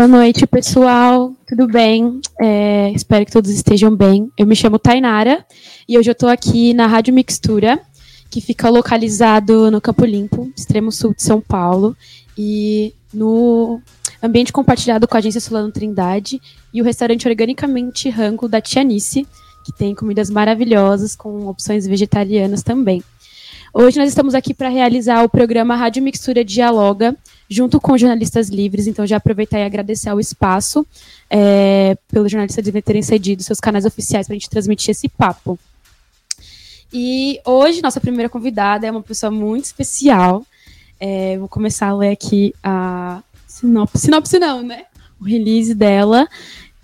[0.00, 1.36] Boa noite, pessoal.
[1.46, 2.22] Tudo bem?
[2.40, 4.32] É, espero que todos estejam bem.
[4.34, 5.44] Eu me chamo Tainara
[5.86, 7.78] e hoje eu estou aqui na Rádio Mixtura,
[8.30, 11.94] que fica localizado no Campo Limpo, extremo sul de São Paulo,
[12.34, 13.78] e no
[14.22, 16.40] ambiente compartilhado com a agência Solano Trindade
[16.72, 19.28] e o restaurante Organicamente Rango da Tianice,
[19.66, 23.04] que tem comidas maravilhosas com opções vegetarianas também.
[23.74, 27.14] Hoje nós estamos aqui para realizar o programa Rádio Mixtura Dialoga,
[27.50, 30.86] junto com jornalistas livres, então já aproveitar e agradecer ao espaço
[31.28, 35.58] é, pelos jornalistas livres terem cedido seus canais oficiais para a gente transmitir esse papo.
[36.92, 40.46] E hoje, nossa primeira convidada é uma pessoa muito especial.
[41.00, 44.84] É, vou começar a ler aqui a sinopse, sinopse não, né?
[45.20, 46.28] O release dela,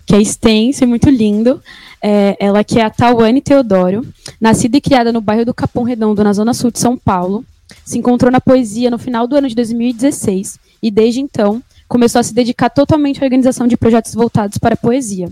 [0.05, 1.61] que é extenso e muito lindo.
[2.01, 4.05] É, ela que é a Tawane Teodoro,
[4.39, 7.45] nascida e criada no bairro do Capão Redondo, na zona sul de São Paulo
[7.85, 12.23] se encontrou na poesia no final do ano de 2016 e, desde então, começou a
[12.23, 15.31] se dedicar totalmente à organização de projetos voltados para a poesia.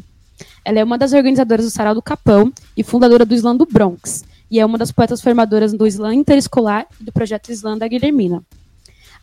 [0.64, 4.24] Ela é uma das organizadoras do Sarau do Capão e fundadora do Slam do Bronx,
[4.50, 8.44] e é uma das poetas formadoras do Slam Interescolar e do projeto Slam da Guilhermina.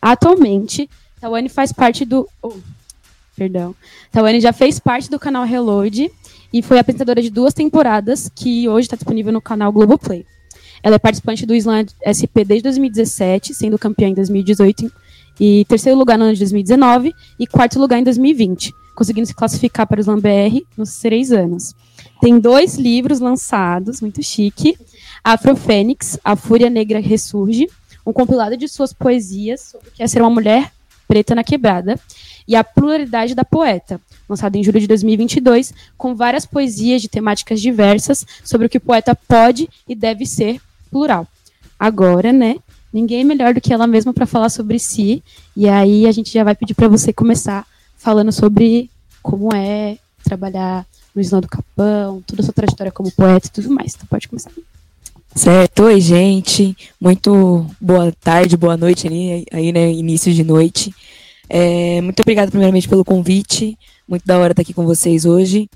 [0.01, 0.89] Atualmente,
[1.19, 2.27] Tawane faz parte do.
[2.41, 2.53] Oh,
[3.35, 3.75] perdão.
[4.11, 6.11] Tawane já fez parte do canal Reload
[6.51, 10.25] e foi apresentadora de duas temporadas, que hoje está disponível no canal Globoplay.
[10.83, 14.91] Ela é participante do Slam SP desde 2017, sendo campeã em 2018
[15.39, 19.87] e terceiro lugar no ano de 2019 e quarto lugar em 2020, conseguindo se classificar
[19.87, 21.73] para o Slam BR nos três anos.
[22.19, 24.77] Tem dois livros lançados, muito chique,
[25.23, 27.69] Afrofênix, A Fúria Negra Ressurge,
[28.05, 30.69] um compilado de suas poesias sobre o que é ser uma mulher
[31.07, 31.97] preta na quebrada,
[32.45, 37.61] e A Pluralidade da Poeta, lançado em julho de 2022, com várias poesias de temáticas
[37.61, 40.59] diversas sobre o que o poeta pode e deve ser
[40.93, 41.27] plural.
[41.79, 42.57] Agora, né?
[42.93, 45.23] Ninguém é melhor do que ela mesma para falar sobre si.
[45.57, 47.65] E aí a gente já vai pedir para você começar
[47.97, 48.89] falando sobre
[49.21, 53.71] como é trabalhar no Islã do Capão, toda a sua trajetória como poeta e tudo
[53.71, 53.95] mais.
[53.95, 54.51] Então pode começar.
[55.35, 60.93] Certo, oi gente, muito boa tarde, boa noite ali, aí né, início de noite.
[61.55, 63.77] É, muito obrigada primeiramente pelo convite,
[64.07, 65.69] muito da hora estar aqui com vocês hoje.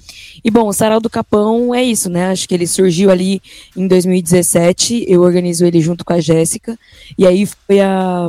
[0.43, 2.31] E bom, o Sarau do Capão é isso, né?
[2.31, 3.39] Acho que ele surgiu ali
[3.75, 5.05] em 2017.
[5.07, 6.75] Eu organizo ele junto com a Jéssica.
[7.15, 8.27] E aí foi a.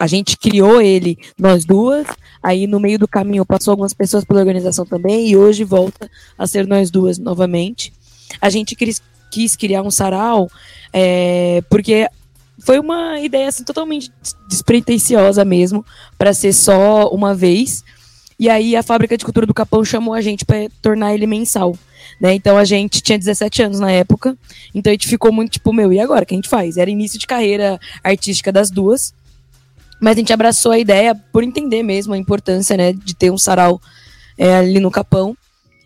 [0.00, 2.06] A gente criou ele, nós duas.
[2.42, 5.28] Aí no meio do caminho passou algumas pessoas pela organização também.
[5.28, 7.92] E hoje volta a ser nós duas novamente.
[8.40, 10.48] A gente quis, criar um sarau
[10.94, 12.08] é, porque
[12.68, 14.12] foi uma ideia assim, totalmente
[14.46, 15.82] despretensiosa mesmo,
[16.18, 17.82] para ser só uma vez.
[18.38, 21.74] E aí a Fábrica de Cultura do Capão chamou a gente para tornar ele mensal.
[22.20, 22.34] Né?
[22.34, 24.36] Então a gente tinha 17 anos na época,
[24.74, 26.24] então a gente ficou muito tipo, meu, e agora?
[26.24, 26.76] O que a gente faz?
[26.76, 29.14] Era início de carreira artística das duas,
[29.98, 33.38] mas a gente abraçou a ideia por entender mesmo a importância né, de ter um
[33.38, 33.80] sarau
[34.36, 35.34] é, ali no Capão.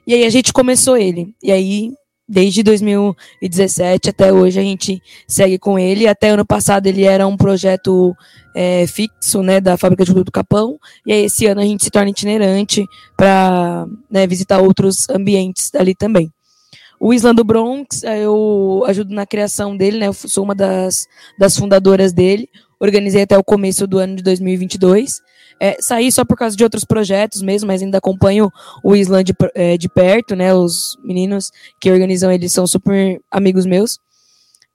[0.05, 1.33] E aí a gente começou ele.
[1.41, 1.93] E aí
[2.33, 6.09] desde 2017 até hoje a gente segue com ele.
[6.09, 8.17] Até ano passado ele era um projeto
[8.55, 10.79] é, fixo, né, da fábrica de produto do Capão.
[11.07, 12.87] E aí esse ano a gente se torna itinerante
[13.19, 16.33] para né, visitar outros ambientes ali também.
[16.99, 20.07] O Island do Bronx, eu ajudo na criação dele, né?
[20.07, 21.07] Eu sou uma das,
[21.37, 22.49] das fundadoras dele.
[22.81, 25.21] Organizei até o começo do ano de 2022.
[25.65, 28.51] É, saí só por causa de outros projetos mesmo, mas ainda acompanho
[28.83, 30.53] o Island de, é, de perto, né?
[30.53, 34.01] Os meninos que organizam eles são super amigos meus.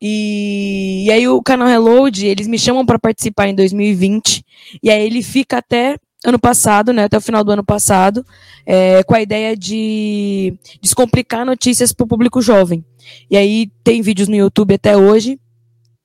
[0.01, 4.45] E, e aí o canal Reload, eles me chamam para participar em 2020,
[4.81, 8.25] e aí ele fica até ano passado, né, até o final do ano passado,
[8.65, 12.85] é, com a ideia de descomplicar notícias para o público jovem.
[13.29, 15.37] E aí tem vídeos no YouTube até hoje,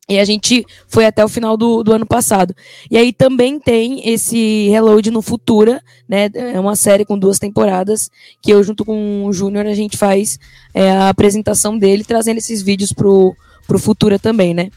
[0.08, 2.54] e a gente foi até o final do, do ano passado.
[2.90, 6.28] E aí também tem esse Reload no Futura, né?
[6.34, 8.10] É uma série com duas temporadas,
[8.42, 10.38] que eu, junto com o Júnior, a gente faz
[10.74, 13.34] é, a apresentação dele, trazendo esses vídeos pro,
[13.66, 14.70] pro Futura também, né?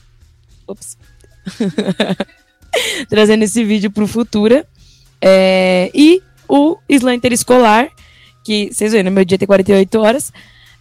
[0.67, 0.97] Ops.
[3.09, 4.65] trazendo esse vídeo pro Futura.
[5.21, 7.89] É, e o Slam Escolar,
[8.43, 10.31] que vocês viram, meu dia tem 48 horas.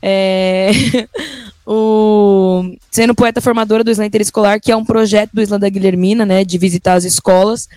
[0.03, 0.71] É,
[1.67, 6.27] o, sendo poeta formadora do Slam Interescolar, que é um projeto do Slam da Guilhermina,
[6.27, 7.69] né, de visitar as escolas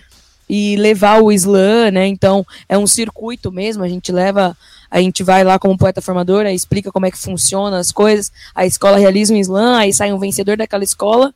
[0.48, 2.06] e levar o slam, né?
[2.06, 3.84] Então é um circuito mesmo.
[3.84, 4.56] A gente leva,
[4.90, 8.32] a gente vai lá como poeta formadora, explica como é que funciona as coisas.
[8.54, 11.34] A escola realiza um slam, aí sai um vencedor daquela escola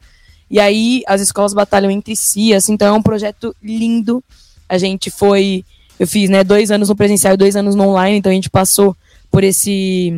[0.50, 2.54] e aí as escolas batalham entre si.
[2.54, 4.24] Assim, então é um projeto lindo.
[4.68, 5.64] A gente foi,
[5.98, 8.18] eu fiz, né, dois anos no presencial e dois anos no online.
[8.18, 8.96] Então a gente passou
[9.30, 10.16] por esse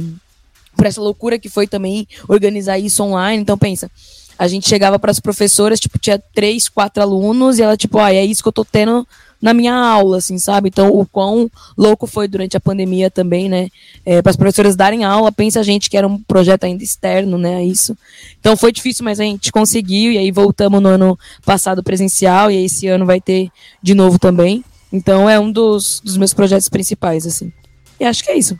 [0.77, 3.43] por essa loucura que foi também organizar isso online.
[3.43, 3.91] Então pensa,
[4.39, 8.13] A gente chegava para as professoras, tipo, tinha três, quatro alunos, e ela, tipo, ah,
[8.13, 9.07] é isso que eu tô tendo
[9.41, 10.69] na minha aula, assim, sabe?
[10.69, 13.69] Então, o quão louco foi durante a pandemia também, né?
[14.05, 17.39] É, para as professoras darem aula, pensa a gente que era um projeto ainda externo,
[17.39, 17.63] né?
[17.63, 17.97] Isso.
[18.41, 22.65] Então, foi difícil, mas a gente conseguiu, e aí voltamos no ano passado presencial, e
[22.65, 23.51] esse ano vai ter
[23.83, 24.65] de novo também.
[24.93, 27.53] Então, é um dos, dos meus projetos principais, assim.
[28.01, 28.59] E acho que é isso.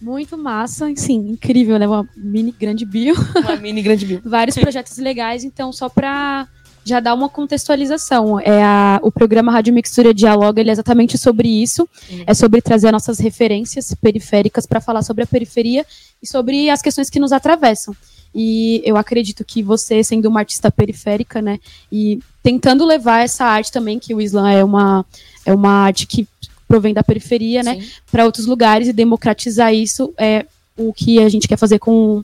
[0.00, 1.86] Muito massa, sim, incrível, né?
[1.86, 3.14] Uma mini grande bio.
[3.36, 4.20] Uma mini grande bio.
[4.24, 6.46] Vários projetos legais, então, só para
[6.84, 8.38] já dar uma contextualização.
[8.38, 11.88] É a, o programa Rádio Mixtura Dialoga ele é exatamente sobre isso.
[12.08, 12.24] Uhum.
[12.26, 15.84] É sobre trazer nossas referências periféricas para falar sobre a periferia
[16.22, 17.94] e sobre as questões que nos atravessam.
[18.32, 21.58] E eu acredito que você, sendo uma artista periférica, né,
[21.90, 25.04] e tentando levar essa arte também, que o Islã é uma,
[25.44, 26.28] é uma arte que
[26.66, 30.46] provém da periferia, né, para outros lugares e democratizar isso é
[30.76, 32.18] o que a gente quer fazer com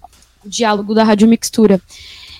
[0.45, 1.81] o diálogo da Rádio Mixtura.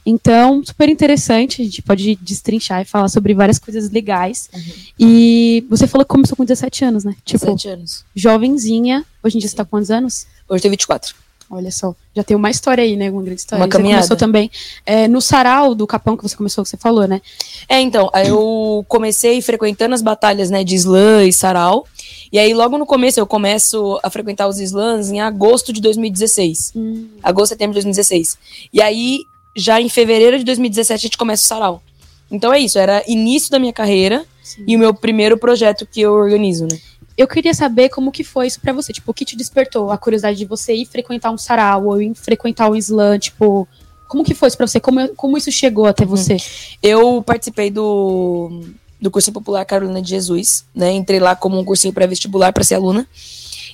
[0.05, 4.51] Então, super interessante, a gente pode destrinchar e falar sobre várias coisas legais.
[4.53, 4.61] Uhum.
[4.99, 7.15] E você falou que começou com 17 anos, né?
[7.25, 8.05] Tipo, 17 anos.
[8.15, 9.05] Jovenzinha.
[9.23, 10.27] Hoje em dia você tá com quantos anos?
[10.49, 11.15] Hoje tem 24.
[11.55, 13.11] Olha só, já tem uma história aí, né?
[13.11, 13.63] Uma grande história.
[13.63, 14.03] Uma caminhada.
[14.03, 14.51] Você começou também
[14.87, 17.21] é, no sarau do Capão que você começou, que você falou, né?
[17.69, 21.87] É, então, eu comecei frequentando as batalhas, né, de slam e sarau.
[22.33, 26.73] E aí, logo no começo, eu começo a frequentar os slams em agosto de 2016.
[26.75, 27.09] Hum.
[27.23, 28.39] Agosto, setembro de 2016.
[28.73, 29.21] E aí,
[29.55, 31.83] já em fevereiro de 2017 a gente começa o sarau.
[32.31, 34.65] Então é isso, era início da minha carreira Sim.
[34.67, 36.79] e o meu primeiro projeto que eu organizo, né?
[37.17, 39.99] Eu queria saber como que foi isso para você, tipo, o que te despertou a
[39.99, 43.69] curiosidade de você ir frequentar um sarau ou ir frequentar um slam, tipo,
[44.09, 44.81] como que foi isso pra você?
[44.81, 46.11] Como, como isso chegou até uhum.
[46.11, 46.37] você?
[46.83, 48.63] Eu participei do,
[49.01, 50.93] do cursinho popular Carolina de Jesus, né?
[50.93, 53.07] Entrei lá como um cursinho pré-vestibular para ser aluna.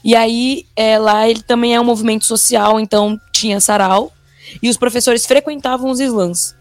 [0.04, 4.12] E aí, é, lá ele também é um movimento social, então tinha sarau,
[4.62, 6.54] e os professores frequentavam os slams,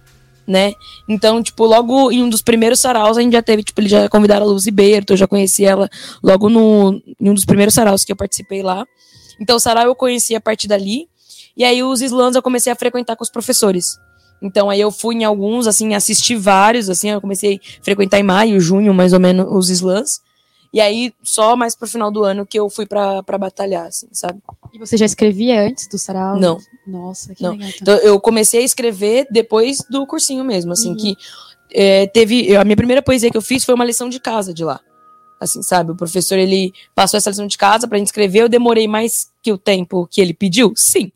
[0.47, 0.73] né?
[1.07, 4.07] Então, tipo, logo em um dos primeiros saraus a gente já teve, tipo, eles já
[4.07, 5.89] convidaram a Luzi Berto, eu já conheci ela
[6.23, 8.85] logo no, em um dos primeiros saraus que eu participei lá.
[9.39, 11.07] Então, o sarau eu conheci a partir dali,
[11.55, 13.99] e aí os slams eu comecei a frequentar com os professores.
[14.41, 18.23] Então aí eu fui em alguns, assim, assisti vários, assim, eu comecei a frequentar em
[18.23, 20.21] maio, junho, mais ou menos, os slams.
[20.77, 24.07] E aí, só mais pro final do ano que eu fui pra, pra batalhar, assim,
[24.12, 24.39] sabe?
[24.71, 26.39] E você já escrevia antes do sarau?
[26.39, 26.59] Não.
[26.85, 27.53] Nossa, que Não.
[27.53, 27.69] legal.
[27.69, 27.95] Então.
[27.95, 30.95] então, eu comecei a escrever depois do cursinho mesmo, assim, uhum.
[30.95, 31.18] que
[31.74, 32.56] é, teve...
[32.56, 34.79] A minha primeira poesia que eu fiz foi uma lição de casa de lá.
[35.41, 35.94] Assim, sabe?
[35.94, 39.51] O professor, ele passou essa lição de casa pra gente escrever, eu demorei mais que
[39.51, 40.73] o tempo que ele pediu?
[40.75, 41.12] Sim.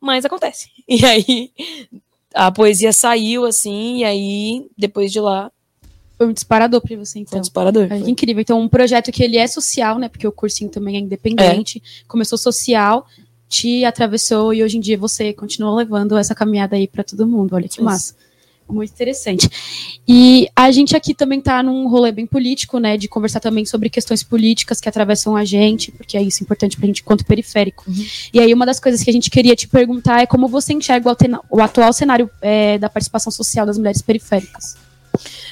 [0.00, 0.68] Mas acontece.
[0.88, 1.50] E aí,
[2.34, 5.52] a poesia saiu, assim, e aí, depois de lá,
[6.16, 7.30] foi um disparador para você, então.
[7.30, 7.88] Foi um disparador.
[7.90, 8.40] É incrível.
[8.40, 10.08] Então, um projeto que ele é social, né?
[10.08, 11.78] Porque o cursinho também é independente.
[11.78, 12.04] É.
[12.08, 13.06] Começou social,
[13.48, 17.54] te atravessou e hoje em dia você continua levando essa caminhada aí para todo mundo.
[17.54, 17.84] Olha que Isso.
[17.84, 18.14] massa.
[18.68, 19.48] Muito interessante.
[20.08, 22.96] E a gente aqui também está num rolê bem político, né?
[22.96, 26.84] De conversar também sobre questões políticas que atravessam a gente, porque é isso importante para
[26.84, 27.84] a gente quanto periférico.
[27.86, 28.04] Uhum.
[28.32, 31.08] E aí, uma das coisas que a gente queria te perguntar é como você enxerga
[31.08, 31.16] o,
[31.56, 34.85] o atual cenário é, da participação social das mulheres periféricas.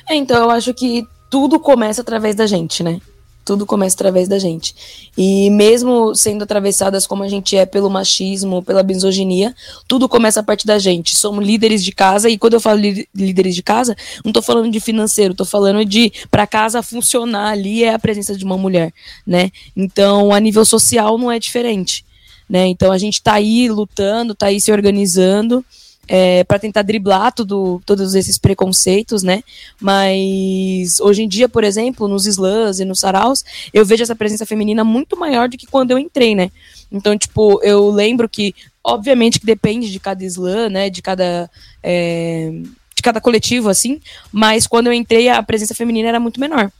[0.08, 3.00] É, então eu acho que tudo começa através da gente, né?
[3.44, 4.74] Tudo começa através da gente.
[5.18, 9.54] E mesmo sendo atravessadas como a gente é pelo machismo, pela misoginia,
[9.86, 11.14] tudo começa a partir da gente.
[11.14, 12.80] Somos líderes de casa, e quando eu falo
[13.14, 13.94] líderes de casa,
[14.24, 18.34] não estou falando de financeiro, estou falando de para casa funcionar ali é a presença
[18.34, 18.94] de uma mulher,
[19.26, 19.50] né?
[19.76, 22.04] Então, a nível social não é diferente,
[22.48, 22.66] né?
[22.66, 25.62] Então a gente está aí lutando, está aí se organizando
[26.06, 29.42] é, para tentar driblar tudo, todos esses preconceitos, né?
[29.80, 34.46] Mas hoje em dia, por exemplo, nos slams e nos saraus, eu vejo essa presença
[34.46, 36.50] feminina muito maior do que quando eu entrei, né?
[36.90, 40.90] Então, tipo, eu lembro que, obviamente, que depende de cada slam, né?
[40.90, 41.50] De cada.
[41.82, 42.50] É,
[42.94, 46.70] de cada coletivo, assim, mas quando eu entrei, a presença feminina era muito menor.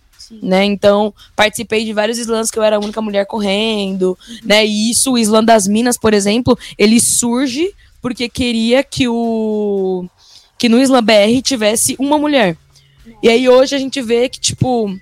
[0.43, 0.65] Né?
[0.65, 4.39] Então, participei de vários slams que eu era a única mulher correndo, uhum.
[4.43, 4.65] né?
[4.65, 7.75] E isso, o slam das minas, por exemplo, ele surge
[8.05, 10.07] porque queria que o
[10.59, 12.55] que no Islam BR tivesse uma mulher.
[13.23, 14.95] E aí hoje a gente vê que, tipo,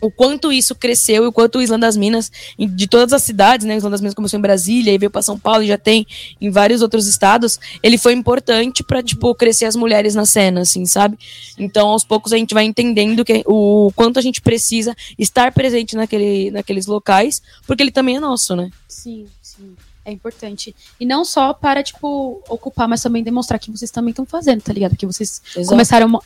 [0.00, 3.64] o quanto isso cresceu e o quanto o Islã das Minas, de todas as cidades,
[3.64, 3.76] né?
[3.76, 6.04] O Islã das Minas começou em Brasília e veio para São Paulo e já tem
[6.40, 7.60] em vários outros estados.
[7.80, 11.16] Ele foi importante para tipo, crescer as mulheres na cena, assim, sabe?
[11.56, 15.94] Então, aos poucos a gente vai entendendo que, o quanto a gente precisa estar presente
[15.94, 18.70] naquele, naqueles locais, porque ele também é nosso, né?
[18.88, 19.76] Sim, sim.
[20.04, 20.74] É importante.
[21.00, 24.72] E não só para, tipo, ocupar, mas também demonstrar que vocês também estão fazendo, tá
[24.72, 24.96] ligado?
[24.96, 25.68] Que vocês Exato.
[25.68, 26.20] começaram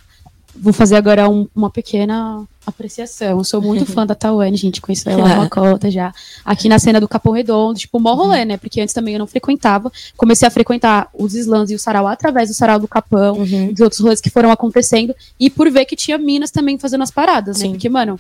[0.61, 3.39] vou fazer agora um, uma pequena apreciação.
[3.39, 6.13] Eu sou muito fã da Tawane, gente, conheço ela uma cota já.
[6.45, 8.57] Aqui na cena do Capão Redondo, tipo, mó rolê, né?
[8.57, 9.91] Porque antes também eu não frequentava.
[10.17, 13.73] Comecei a frequentar os slams e o sarau através do sarau do Capão, uhum.
[13.73, 15.15] dos outros rolês que foram acontecendo.
[15.39, 17.67] E por ver que tinha minas também fazendo as paradas, né?
[17.67, 17.71] Sim.
[17.73, 18.19] Porque, mano,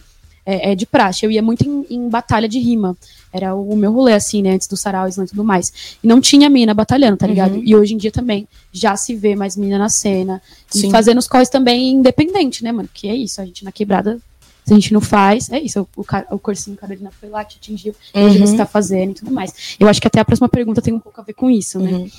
[0.48, 1.26] é, é, de praxe.
[1.26, 2.96] Eu ia muito em, em, batalha de rima.
[3.30, 4.52] Era o, meu rolê, assim, né?
[4.52, 5.98] Antes do sarau e tudo mais.
[6.02, 7.56] E não tinha mina batalhando, tá ligado?
[7.56, 7.62] Uhum.
[7.62, 10.40] E hoje em dia também já se vê mais mina na cena.
[10.70, 10.88] Sim.
[10.88, 12.88] E fazendo os corres também independente, né, mano?
[12.94, 14.18] Que é isso, a gente na quebrada
[14.64, 17.56] se a gente não faz, é isso, o, o, o cursinho Carolina foi lá, te
[17.56, 18.24] atingiu, uhum.
[18.26, 19.76] hoje você está fazendo e tudo mais.
[19.80, 21.90] Eu acho que até a próxima pergunta tem um pouco a ver com isso, né?
[21.90, 22.10] Uhum.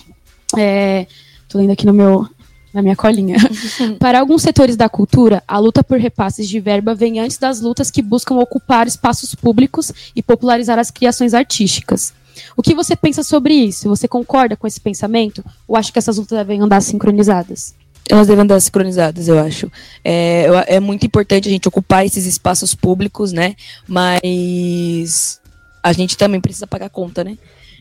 [0.57, 1.05] É,
[1.47, 2.27] tô lendo aqui no meu,
[2.73, 3.37] na minha colinha.
[3.99, 7.89] Para alguns setores da cultura, a luta por repasses de verba vem antes das lutas
[7.89, 12.13] que buscam ocupar espaços públicos e popularizar as criações artísticas.
[12.55, 13.89] O que você pensa sobre isso?
[13.89, 15.43] Você concorda com esse pensamento?
[15.67, 17.75] Ou acha que essas lutas devem andar sincronizadas?
[18.07, 19.71] Elas devem andar sincronizadas, eu acho.
[20.03, 23.55] É, é muito importante a gente ocupar esses espaços públicos, né?
[23.87, 25.39] Mas
[25.83, 27.37] a gente também precisa pagar conta, né?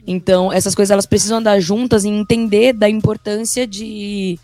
[0.06, 4.38] Então, essas coisas elas precisam andar juntas e entender da importância de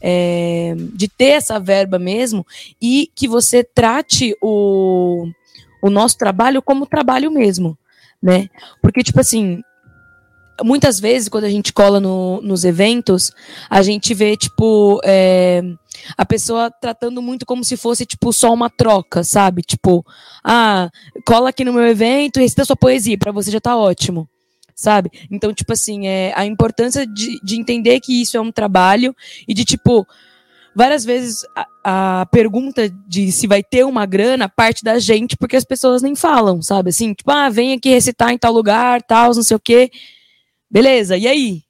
[0.00, 2.46] é, de ter essa verba mesmo
[2.80, 5.26] e que você trate o,
[5.82, 7.76] o nosso trabalho como trabalho mesmo,
[8.22, 8.48] né?
[8.82, 9.62] Porque, tipo assim,
[10.64, 13.32] muitas vezes, quando a gente cola no, nos eventos,
[13.68, 15.62] a gente vê, tipo, é,
[16.16, 19.62] a pessoa tratando muito como se fosse, tipo, só uma troca, sabe?
[19.62, 20.04] Tipo,
[20.44, 20.90] ah,
[21.26, 24.28] cola aqui no meu evento e recita sua poesia, para você já tá ótimo
[24.78, 25.10] sabe?
[25.28, 29.14] Então, tipo assim, é a importância de, de entender que isso é um trabalho
[29.48, 30.06] e de, tipo,
[30.72, 31.66] várias vezes a,
[32.20, 36.14] a, pergunta de se vai ter uma grana parte da gente, porque as pessoas nem
[36.14, 36.90] falam, sabe?
[36.90, 39.90] Assim, tipo, ah, vem aqui recitar em tal lugar, tal, não sei o quê.
[40.70, 41.62] Beleza, e aí?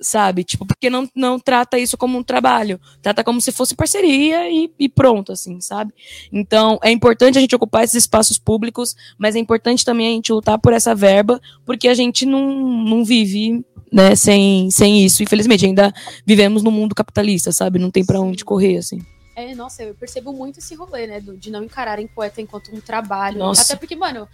[0.00, 0.44] Sabe?
[0.44, 4.70] Tipo, porque não, não trata isso como um trabalho, trata como se fosse parceria e,
[4.78, 5.92] e, pronto, assim, sabe?
[6.32, 10.32] Então, é importante a gente ocupar esses espaços públicos, mas é importante também a gente
[10.32, 15.22] lutar por essa verba, porque a gente não, não vive, né, sem, sem isso.
[15.22, 15.92] Infelizmente, ainda
[16.24, 17.78] vivemos no mundo capitalista, sabe?
[17.78, 19.00] Não tem para onde correr, assim.
[19.34, 23.38] É, nossa, eu percebo muito esse rolê, né, de não encararem poeta enquanto um trabalho.
[23.38, 23.62] Nossa.
[23.62, 24.26] Até porque, mano,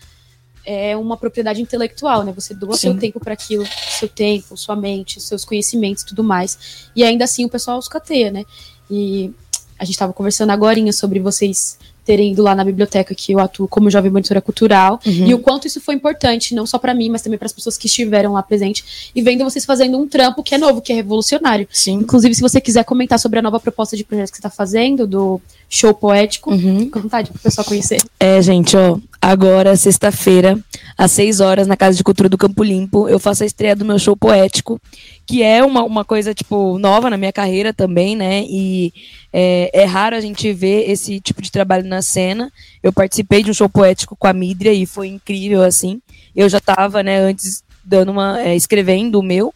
[0.65, 2.33] é uma propriedade intelectual, né?
[2.33, 2.81] Você doa Sim.
[2.81, 3.65] seu tempo para aquilo,
[3.99, 6.89] seu tempo, sua mente, seus conhecimentos, tudo mais.
[6.95, 8.45] E ainda assim o pessoal os cateia, né?
[8.91, 9.33] E
[9.79, 13.69] a gente estava conversando agora sobre vocês terem ido lá na biblioteca que eu atuo
[13.69, 15.27] como jovem monitora cultural uhum.
[15.27, 17.77] e o quanto isso foi importante, não só para mim, mas também para as pessoas
[17.77, 20.97] que estiveram lá presentes e vendo vocês fazendo um trampo que é novo, que é
[20.97, 21.67] revolucionário.
[21.71, 21.95] Sim.
[21.95, 25.07] Inclusive, se você quiser comentar sobre a nova proposta de projeto que você está fazendo,
[25.07, 26.81] do show poético, uhum.
[26.81, 28.03] fica à vontade para o pessoal conhecer.
[28.19, 30.59] É, gente, ó, agora, sexta-feira,
[30.99, 33.85] às 6 horas, na Casa de Cultura do Campo Limpo, eu faço a estreia do
[33.85, 34.81] meu show poético,
[35.25, 38.45] que é uma, uma coisa, tipo, nova na minha carreira também, né?
[38.49, 38.93] E
[39.33, 42.53] é, é raro a gente ver esse tipo de trabalho na cena.
[42.83, 46.03] Eu participei de um show poético com a Midria e foi incrível, assim.
[46.35, 48.41] Eu já estava, né, antes dando uma.
[48.41, 49.55] É, escrevendo o meu.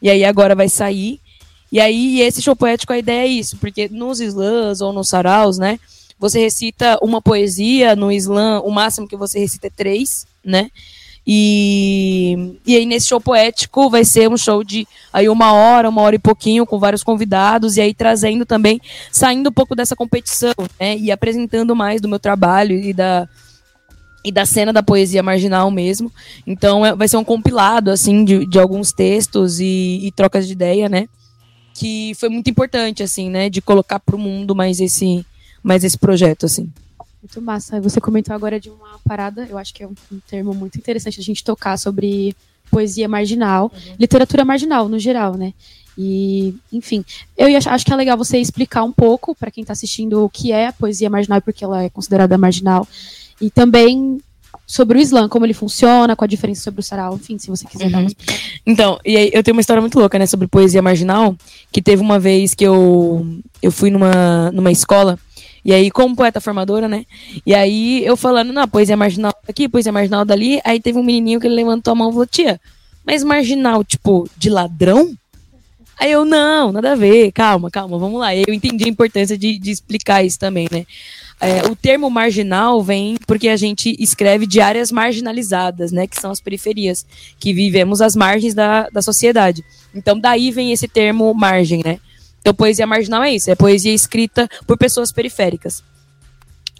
[0.00, 1.20] E aí agora vai sair.
[1.72, 5.58] E aí, esse show poético, a ideia é isso, porque nos slams ou nos saraus,
[5.58, 5.78] né?
[6.18, 10.70] Você recita uma poesia, no slam, o máximo que você recita é três, né?
[11.30, 16.00] E, e aí, nesse show poético, vai ser um show de aí uma hora, uma
[16.00, 18.80] hora e pouquinho, com vários convidados, e aí trazendo também,
[19.12, 20.96] saindo um pouco dessa competição, né?
[20.96, 23.28] E apresentando mais do meu trabalho e da,
[24.24, 26.10] e da cena da poesia marginal mesmo.
[26.46, 30.54] Então, é, vai ser um compilado, assim, de, de alguns textos e, e trocas de
[30.54, 31.08] ideia, né?
[31.74, 33.50] Que foi muito importante, assim, né?
[33.50, 35.26] De colocar para o mundo mais esse,
[35.68, 36.72] mais esse projeto, assim.
[37.22, 37.78] Muito massa.
[37.80, 41.20] Você comentou agora de uma parada, eu acho que é um, um termo muito interessante
[41.20, 42.34] a gente tocar sobre
[42.70, 43.94] poesia marginal, uhum.
[43.98, 45.52] literatura marginal no geral, né?
[45.96, 47.04] E, enfim,
[47.36, 50.52] eu acho que é legal você explicar um pouco para quem está assistindo o que
[50.52, 52.86] é a poesia marginal e por que ela é considerada marginal.
[53.40, 54.20] E também
[54.66, 57.66] sobre o Islã, como ele funciona, qual a diferença sobre o sarau, enfim, se você
[57.66, 57.90] quiser uhum.
[57.90, 58.10] dar uma
[58.64, 61.34] Então, e aí eu tenho uma história muito louca, né, sobre poesia marginal,
[61.72, 63.26] que teve uma vez que eu,
[63.60, 65.18] eu fui numa, numa escola
[65.64, 67.04] e aí, como poeta formadora, né?
[67.44, 70.60] E aí, eu falando, não, poesia marginal aqui, poesia marginal dali.
[70.64, 72.60] Aí teve um menininho que ele levantou a mão e falou, tia,
[73.04, 75.14] mas marginal, tipo, de ladrão?
[75.98, 78.34] Aí eu, não, nada a ver, calma, calma, vamos lá.
[78.34, 80.86] Eu entendi a importância de, de explicar isso também, né?
[81.40, 86.06] É, o termo marginal vem porque a gente escreve de áreas marginalizadas, né?
[86.06, 87.04] Que são as periferias,
[87.38, 89.64] que vivemos às margens da, da sociedade.
[89.94, 91.98] Então, daí vem esse termo margem, né?
[92.48, 95.84] Então, poesia marginal é isso, é poesia escrita por pessoas periféricas.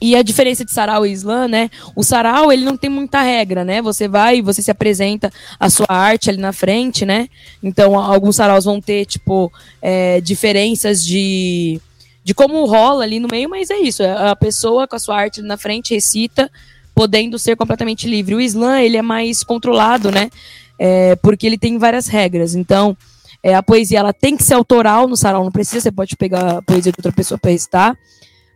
[0.00, 1.70] E a diferença de sarau e slam, né?
[1.94, 3.82] O sarau, ele não tem muita regra, né?
[3.82, 7.28] Você vai, você se apresenta a sua arte ali na frente, né?
[7.62, 11.78] Então, alguns saraus vão ter, tipo, é, diferenças de,
[12.24, 14.02] de como rola ali no meio, mas é isso.
[14.02, 16.50] É a pessoa com a sua arte na frente recita,
[16.94, 18.34] podendo ser completamente livre.
[18.34, 20.30] O slam, ele é mais controlado, né?
[20.78, 22.54] É, porque ele tem várias regras.
[22.54, 22.96] Então,
[23.42, 26.58] é, a poesia ela tem que ser autoral no sarau, não precisa, você pode pegar
[26.58, 27.96] a poesia de outra pessoa para recitar.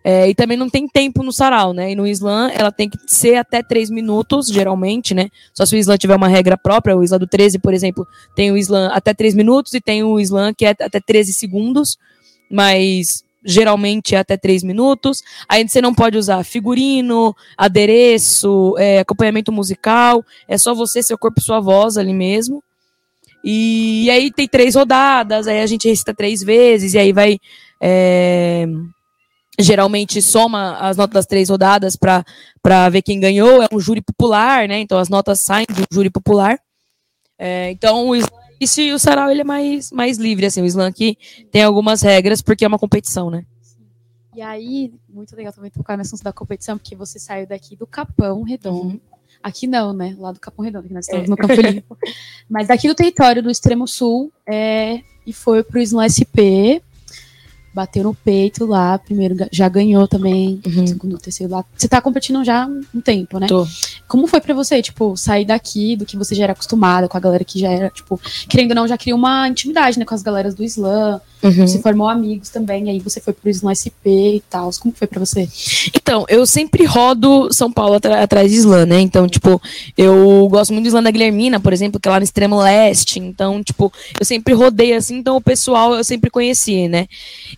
[0.04, 1.92] É, e também não tem tempo no sarau, né?
[1.92, 5.28] E no slam ela tem que ser até três minutos, geralmente, né?
[5.54, 8.50] Só se o slam tiver uma regra própria, o slam do 13, por exemplo, tem
[8.50, 11.96] o slam até três minutos e tem o slam que é até 13 segundos,
[12.50, 15.22] mas geralmente é até três minutos.
[15.48, 21.40] Aí você não pode usar figurino, adereço, é, acompanhamento musical, é só você, seu corpo
[21.40, 22.62] e sua voz ali mesmo.
[23.44, 27.38] E, e aí tem três rodadas, aí a gente recita três vezes, e aí vai.
[27.80, 28.66] É,
[29.58, 33.62] geralmente soma as notas das três rodadas para ver quem ganhou.
[33.62, 34.78] É um júri popular, né?
[34.80, 36.58] Então as notas saem de um júri popular.
[37.38, 40.62] É, então o slam e o sarau ele é mais, mais livre, assim.
[40.62, 41.18] O slam aqui
[41.50, 43.44] tem algumas regras porque é uma competição, né?
[44.34, 47.86] E aí, muito legal também tocar no assunto da competição, porque você saiu daqui do
[47.86, 48.94] Capão Redondo.
[48.94, 49.00] Uhum.
[49.42, 50.14] Aqui não, né?
[50.18, 51.30] Lá do Capão Redondo, que nós estamos é.
[51.30, 51.98] no Campo Limpo.
[52.48, 56.80] Mas daqui do território do extremo sul é, e foi pro Slam SP
[57.74, 60.86] bateu no peito lá, primeiro já ganhou também, uhum.
[60.86, 61.64] segundo, terceiro lá.
[61.76, 63.46] Você tá competindo já há um tempo, né?
[63.46, 63.66] Tô.
[64.06, 67.20] Como foi para você, tipo, sair daqui do que você já era acostumada, com a
[67.20, 70.22] galera que já era, tipo, querendo ou não, já criou uma intimidade, né, com as
[70.22, 71.66] galeras do slam, uhum.
[71.66, 75.20] você formou amigos também, aí você foi pro slam SP e tal, como foi para
[75.20, 75.48] você?
[75.94, 79.60] Então, eu sempre rodo São Paulo atrás de slam, né, então, tipo,
[79.96, 83.18] eu gosto muito do slam da Guilhermina, por exemplo, que é lá no extremo leste,
[83.18, 87.06] então, tipo, eu sempre rodei assim, então o pessoal eu sempre conheci, né,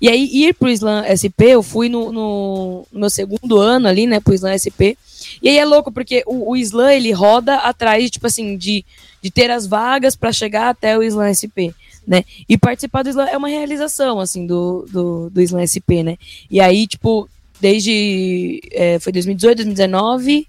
[0.05, 4.07] e aí, ir pro Slam SP, eu fui no, no, no, meu segundo ano ali,
[4.07, 4.99] né, pro Slam SP.
[5.43, 8.85] E aí é louco, porque o, o Slam, ele roda atrás, tipo assim, de,
[9.23, 11.73] de ter as vagas para chegar até o Slam SP,
[12.07, 12.23] né?
[12.47, 16.19] E participar do Slam é uma realização, assim, do, do, do Slam SP, né?
[16.51, 17.27] E aí, tipo,
[17.59, 20.47] desde, é, foi 2018, 2019,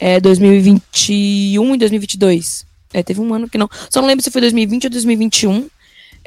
[0.00, 2.64] é, 2021 e 2022.
[2.94, 3.68] É, teve um ano que não.
[3.90, 5.68] Só não lembro se foi 2020 ou 2021.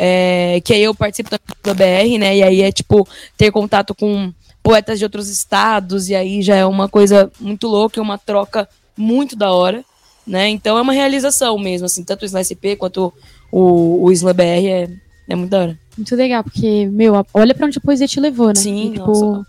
[0.02, 2.38] É, que aí eu participo da BR, né?
[2.38, 3.06] E aí é tipo
[3.38, 8.02] ter contato com poetas de outros estados, e aí já é uma coisa muito louca,
[8.02, 9.84] uma troca muito da hora,
[10.26, 10.48] né?
[10.48, 13.14] Então é uma realização mesmo, assim, tanto o Slam SP quanto
[13.52, 14.90] o, o Slam BR é,
[15.28, 15.80] é muito da hora.
[15.98, 18.56] Muito legal, porque, meu, olha pra onde a poesia te levou, né?
[18.56, 19.48] Sim, e, tipo, nossa.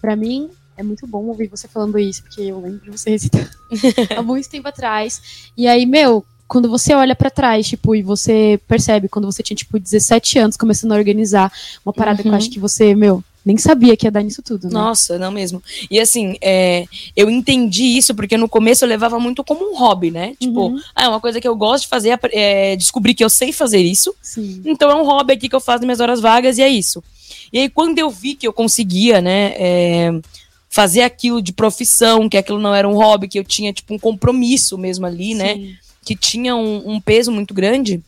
[0.00, 3.48] pra mim, é muito bom ouvir você falando isso, porque eu lembro de você recitar
[4.16, 5.50] há muito tempo atrás.
[5.56, 9.56] E aí, meu, quando você olha para trás, tipo, e você percebe quando você tinha,
[9.56, 11.50] tipo, 17 anos começando a organizar
[11.82, 12.22] uma parada uhum.
[12.24, 12.52] que eu acho uhum.
[12.52, 14.74] que você, meu, nem sabia que ia dar nisso tudo, né?
[14.74, 15.62] Nossa, não mesmo.
[15.90, 16.84] E assim, é,
[17.16, 20.34] eu entendi isso porque no começo eu levava muito como um hobby, né?
[20.38, 20.80] Tipo, uhum.
[20.94, 23.80] ah, é uma coisa que eu gosto de fazer, é descobrir que eu sei fazer
[23.80, 24.14] isso.
[24.20, 24.60] Sim.
[24.66, 27.02] Então é um hobby aqui que eu faço nas minhas horas vagas e é isso.
[27.50, 30.20] E aí, quando eu vi que eu conseguia, né, é,
[30.68, 33.98] fazer aquilo de profissão, que aquilo não era um hobby, que eu tinha, tipo, um
[33.98, 35.54] compromisso mesmo ali, né?
[35.54, 35.60] Sim.
[35.62, 35.76] né?
[36.04, 38.02] Que tinha um, um peso muito grande,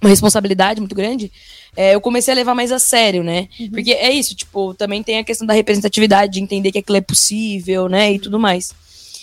[0.00, 1.30] uma responsabilidade muito grande,
[1.76, 3.48] é, eu comecei a levar mais a sério, né?
[3.58, 3.70] Uhum.
[3.70, 7.00] Porque é isso, tipo, também tem a questão da representatividade, de entender que aquilo é
[7.00, 8.12] possível, né?
[8.12, 8.72] E tudo mais.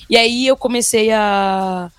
[0.09, 1.89] E aí eu comecei a,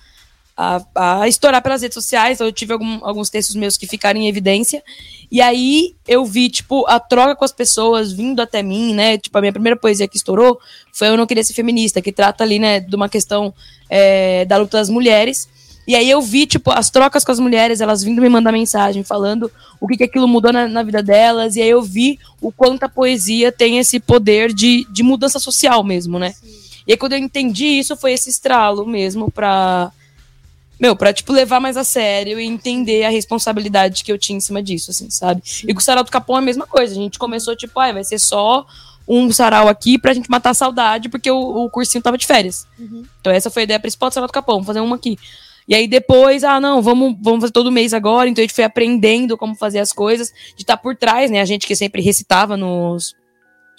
[0.55, 4.27] a, a estourar pelas redes sociais, eu tive algum, alguns textos meus que ficaram em
[4.27, 4.83] evidência.
[5.31, 9.17] E aí eu vi, tipo, a troca com as pessoas vindo até mim, né?
[9.17, 10.59] Tipo, a minha primeira poesia que estourou
[10.91, 13.51] foi Eu Não Queria Ser Feminista, que trata ali, né, de uma questão
[13.89, 15.49] é, da luta das mulheres.
[15.85, 19.03] E aí eu vi, tipo, as trocas com as mulheres, elas vindo me mandar mensagem,
[19.03, 21.55] falando o que, que aquilo mudou na, na vida delas.
[21.55, 25.83] E aí eu vi o quanto a poesia tem esse poder de, de mudança social
[25.83, 26.31] mesmo, né?
[26.31, 26.63] Sim.
[26.87, 29.91] E aí quando eu entendi isso, foi esse estralo mesmo pra...
[30.79, 34.41] Meu, pra, tipo, levar mais a sério e entender a responsabilidade que eu tinha em
[34.41, 35.41] cima disso, assim, sabe?
[35.45, 35.67] Sim.
[35.69, 36.93] E com o Sarau do Capão é a mesma coisa.
[36.93, 38.65] A gente começou, tipo, ah, vai ser só
[39.07, 42.65] um sarau aqui pra gente matar a saudade, porque o, o cursinho tava de férias.
[42.79, 43.03] Uhum.
[43.19, 45.17] Então essa foi a ideia principal do Sarau do Capão, fazer uma aqui.
[45.67, 48.29] E aí depois, ah, não, vamos, vamos fazer todo mês agora.
[48.29, 51.41] Então a gente foi aprendendo como fazer as coisas, de estar tá por trás, né?
[51.41, 53.15] A gente que sempre recitava nos,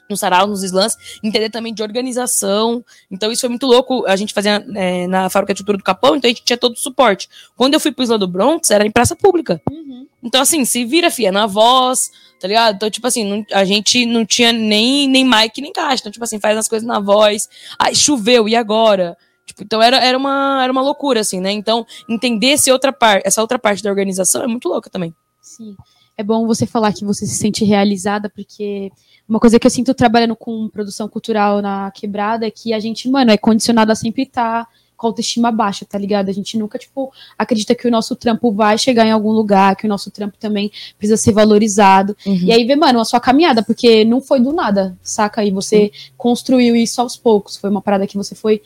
[0.08, 2.84] nos sarau, nos slams, entender também de organização.
[3.10, 4.04] Então isso foi muito louco.
[4.06, 6.74] A gente fazia é, na Fábrica de Cultura do Capão, então a gente tinha todo
[6.74, 7.28] o suporte.
[7.56, 9.60] Quando eu fui pro Islã do Bronx, era em praça pública.
[9.70, 10.06] Uhum.
[10.22, 12.76] Então, assim, se vira, fia, na voz, tá ligado?
[12.76, 16.00] Então, tipo assim, não, a gente não tinha nem, nem mic, nem caixa.
[16.00, 17.48] Então, tipo assim, faz as coisas na voz.
[17.78, 19.18] Aí choveu, e agora?
[19.46, 21.52] Tipo, então era, era, uma, era uma loucura, assim, né?
[21.52, 25.14] Então, entender esse outra par essa outra parte da organização é muito louca também.
[25.40, 25.76] Sim.
[26.16, 28.90] É bom você falar que você se sente realizada, porque
[29.28, 33.08] uma coisa que eu sinto trabalhando com produção cultural na quebrada é que a gente,
[33.08, 36.28] mano, é condicionado a sempre estar tá com autoestima baixa, tá ligado?
[36.28, 39.86] A gente nunca, tipo, acredita que o nosso trampo vai chegar em algum lugar, que
[39.86, 42.16] o nosso trampo também precisa ser valorizado.
[42.24, 42.44] Uhum.
[42.44, 45.44] E aí vê, mano, a sua caminhada, porque não foi do nada, saca?
[45.44, 45.90] E você uhum.
[46.16, 47.56] construiu isso aos poucos.
[47.56, 48.62] Foi uma parada que você foi.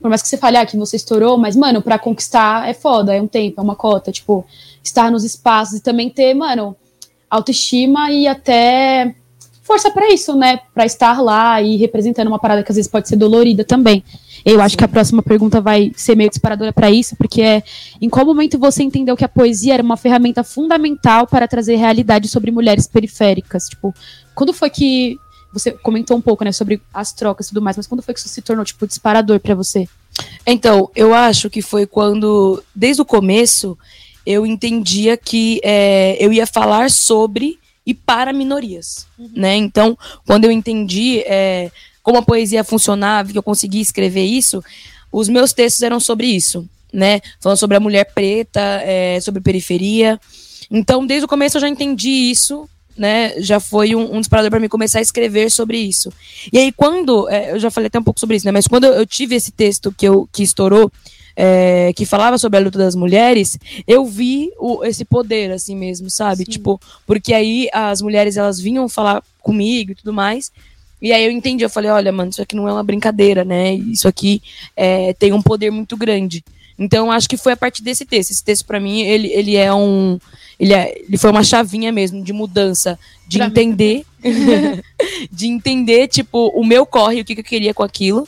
[0.00, 3.14] Por mais que você fale, ah, que você estourou, mas, mano, pra conquistar é foda,
[3.14, 4.44] é um tempo, é uma cota, tipo,
[4.82, 6.76] estar nos espaços e também ter, mano,
[7.28, 9.14] autoestima e até
[9.68, 10.60] força para isso, né?
[10.72, 14.02] Para estar lá e representando uma parada que às vezes pode ser dolorida também.
[14.42, 17.62] Eu acho que a próxima pergunta vai ser meio disparadora para isso, porque é
[18.00, 22.28] em qual momento você entendeu que a poesia era uma ferramenta fundamental para trazer realidade
[22.28, 23.68] sobre mulheres periféricas?
[23.68, 23.94] Tipo,
[24.34, 25.18] quando foi que
[25.52, 28.20] você comentou um pouco, né, sobre as trocas e tudo mais, mas quando foi que
[28.20, 29.88] isso se tornou tipo disparador para você?
[30.46, 33.78] Então, eu acho que foi quando, desde o começo,
[34.26, 39.30] eu entendia que é, eu ia falar sobre e para minorias, uhum.
[39.34, 39.56] né?
[39.56, 41.70] Então, quando eu entendi é,
[42.02, 44.62] como a poesia funcionava, que eu consegui escrever isso,
[45.10, 47.20] os meus textos eram sobre isso, né?
[47.40, 50.20] Falando sobre a mulher preta, é, sobre periferia.
[50.70, 53.40] Então, desde o começo eu já entendi isso, né?
[53.40, 56.12] Já foi um, um disparador para mim começar a escrever sobre isso.
[56.52, 57.28] E aí, quando.
[57.28, 58.52] É, eu já falei até um pouco sobre isso, né?
[58.52, 60.90] Mas quando eu, tive esse texto que, eu, que estourou,
[61.36, 66.10] é, que falava sobre a luta das mulheres, eu vi o, esse poder, assim mesmo,
[66.10, 66.44] sabe?
[66.44, 66.50] Sim.
[66.50, 70.50] Tipo, porque aí as mulheres elas vinham falar comigo e tudo mais.
[71.00, 73.72] E aí eu entendi, eu falei, olha, mano, isso aqui não é uma brincadeira, né?
[73.72, 74.42] Isso aqui
[74.76, 76.44] é, tem um poder muito grande.
[76.78, 78.30] Então, acho que foi a partir desse texto.
[78.30, 80.18] Esse texto, para mim, ele, ele é um.
[80.58, 84.04] Ele, é, ele foi uma chavinha mesmo de mudança, de pra entender.
[85.30, 88.26] de entender, tipo, o meu corre, o que, que eu queria com aquilo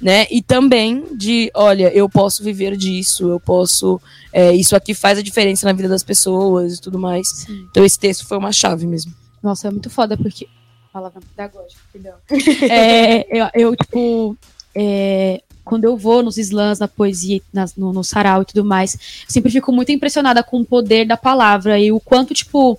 [0.00, 0.26] né?
[0.30, 4.00] E também de, olha, eu posso viver disso, eu posso.
[4.32, 7.28] É, isso aqui faz a diferença na vida das pessoas e tudo mais.
[7.28, 7.66] Sim.
[7.70, 9.12] Então esse texto foi uma chave mesmo.
[9.42, 10.48] Nossa, é muito foda, porque.
[10.92, 12.14] Palavra pedagógica, perdão.
[12.70, 14.36] é, eu, eu, tipo.
[14.74, 18.94] É, quando eu vou nos slams, na poesia, na, no, no sarau e tudo mais,
[18.94, 22.78] eu sempre fico muito impressionada com o poder da palavra e o quanto, tipo,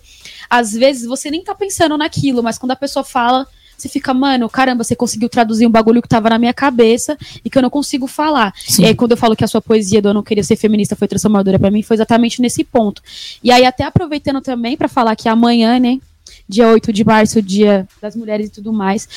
[0.50, 3.46] às vezes você nem tá pensando naquilo, mas quando a pessoa fala,
[3.78, 7.50] você fica, mano, caramba, você conseguiu traduzir um bagulho que tava na minha cabeça e
[7.50, 8.54] que eu não consigo falar.
[8.58, 8.84] Sim.
[8.84, 10.96] E aí, quando eu falo que a sua poesia do Eu Não Queria Ser Feminista
[10.96, 13.04] foi transformadora para mim, foi exatamente nesse ponto.
[13.44, 16.00] E aí, até aproveitando também para falar que amanhã, né,
[16.48, 19.08] dia 8 de março, dia das mulheres e tudo mais,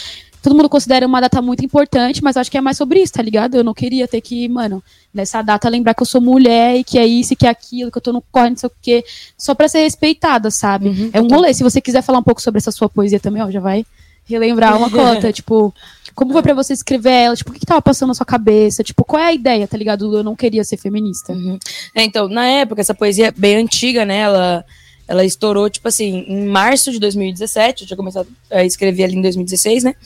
[0.42, 3.22] todo mundo considera uma data muito importante, mas acho que é mais sobre isso, tá
[3.22, 3.56] ligado?
[3.56, 6.98] Eu não queria ter que, mano, nessa data lembrar que eu sou mulher e que
[6.98, 9.04] é isso e que é aquilo, que eu tô no corre, não sei o quê,
[9.36, 10.88] só pra ser respeitada, sabe?
[10.88, 11.52] Uhum, é um rolê.
[11.52, 13.84] Se você quiser falar um pouco sobre essa sua poesia também, ó, já vai
[14.24, 15.74] relembrar uma cota, tipo,
[16.14, 17.36] como foi para você escrever ela?
[17.36, 18.82] Tipo, o que, que tava passando na sua cabeça?
[18.82, 20.16] Tipo, qual é a ideia, tá ligado?
[20.16, 21.32] Eu não queria ser feminista.
[21.32, 21.58] Uhum.
[21.94, 24.18] É, então, na época, essa poesia é bem antiga, né?
[24.18, 24.64] Ela,
[25.10, 27.82] ela estourou, tipo assim, em março de 2017.
[27.82, 29.96] Eu tinha começado a escrever ali em 2016, né?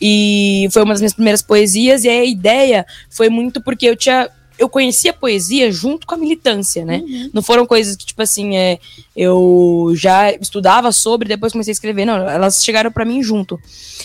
[0.00, 2.02] E foi uma das minhas primeiras poesias.
[2.02, 6.18] E a ideia foi muito porque eu tinha eu conheci a poesia junto com a
[6.18, 6.98] militância, né?
[6.98, 7.30] Uhum.
[7.34, 8.78] Não foram coisas que, tipo assim, é,
[9.14, 12.04] eu já estudava sobre, depois comecei a escrever.
[12.04, 13.60] Não, elas chegaram para mim junto.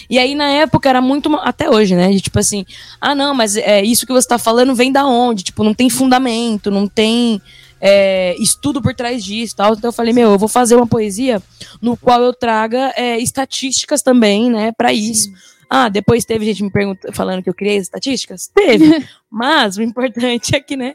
[0.09, 1.33] E aí, na época, era muito.
[1.37, 2.11] Até hoje, né?
[2.11, 2.65] De tipo assim,
[3.01, 5.43] ah, não, mas é, isso que você tá falando vem da onde?
[5.43, 7.41] Tipo, não tem fundamento, não tem.
[7.85, 9.73] É, estudo por trás disso tal.
[9.73, 11.43] Então eu falei, meu, eu vou fazer uma poesia
[11.81, 15.23] no qual eu traga é, estatísticas também, né, para isso.
[15.23, 15.33] Sim.
[15.69, 18.47] Ah, depois teve gente me perguntando, falando que eu criei as estatísticas?
[18.47, 19.05] Teve.
[19.29, 20.93] Mas o importante é que, né?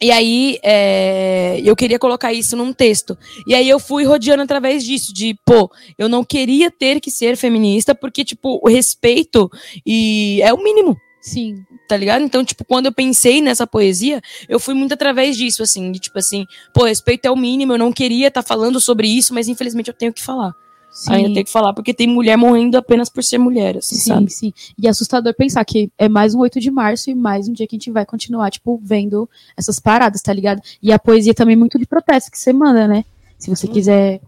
[0.00, 3.18] E aí, é, eu queria colocar isso num texto.
[3.44, 7.36] E aí eu fui rodeando através disso, de, pô, eu não queria ter que ser
[7.36, 9.50] feminista, porque, tipo, o respeito
[9.84, 10.96] e é o mínimo.
[11.20, 11.64] Sim.
[11.88, 12.22] Tá ligado?
[12.22, 16.18] Então, tipo, quando eu pensei nessa poesia, eu fui muito através disso, assim, de tipo
[16.18, 19.48] assim, pô, respeito é o mínimo, eu não queria estar tá falando sobre isso, mas
[19.48, 20.54] infelizmente eu tenho que falar.
[20.90, 21.12] Sim.
[21.12, 24.32] Ainda tem que falar, porque tem mulher morrendo apenas por ser mulher, assim, sim, sabe?
[24.32, 27.52] Sim, E é assustador pensar que é mais um 8 de março e mais um
[27.52, 30.62] dia que a gente vai continuar, tipo, vendo essas paradas, tá ligado?
[30.82, 33.04] E a poesia também muito de protesto que você manda, né?
[33.38, 34.20] Se você quiser.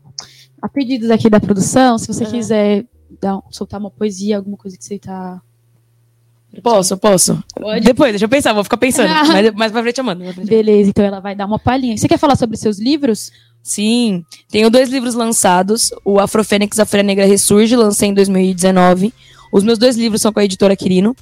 [0.63, 2.31] A pedidos aqui da produção, se você é.
[2.31, 2.87] quiser
[3.21, 5.41] dar, soltar uma poesia, alguma coisa que você tá.
[6.63, 7.43] Posso, posso.
[7.55, 7.85] Pode?
[7.85, 9.09] Depois, deixa eu pensar, vou ficar pensando.
[9.09, 10.25] mas mais pra frente eu mando.
[10.45, 11.97] Beleza, então ela vai dar uma palhinha.
[11.97, 13.31] Você quer falar sobre seus livros?
[13.63, 15.91] Sim, tenho dois livros lançados.
[16.05, 19.13] O Afrofênix, A Feira Negra Ressurge, lancei em 2019.
[19.53, 21.15] Os meus dois livros são com a editora Quirino.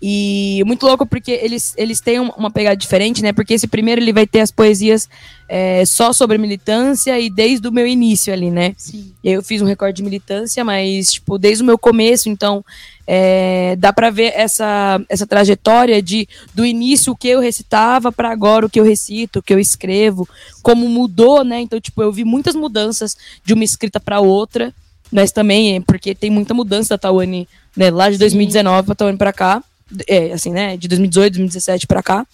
[0.00, 3.32] E muito louco porque eles, eles têm uma pegada diferente, né?
[3.32, 5.08] Porque esse primeiro ele vai ter as poesias
[5.48, 8.74] é, só sobre militância e desde o meu início ali, né?
[8.76, 9.12] Sim.
[9.24, 12.64] Eu fiz um recorde de militância, mas, tipo, desde o meu começo, então
[13.06, 18.30] é, dá para ver essa, essa trajetória de do início o que eu recitava para
[18.30, 20.28] agora o que eu recito, o que eu escrevo,
[20.62, 21.60] como mudou, né?
[21.60, 24.74] Então, tipo, eu vi muitas mudanças de uma escrita para outra,
[25.10, 27.90] mas também é porque tem muita mudança da Tawane, né?
[27.90, 29.62] Lá de 2019 para Tawane para cá.
[30.06, 30.76] É, assim, né?
[30.76, 32.26] De 2018, 2017 para cá.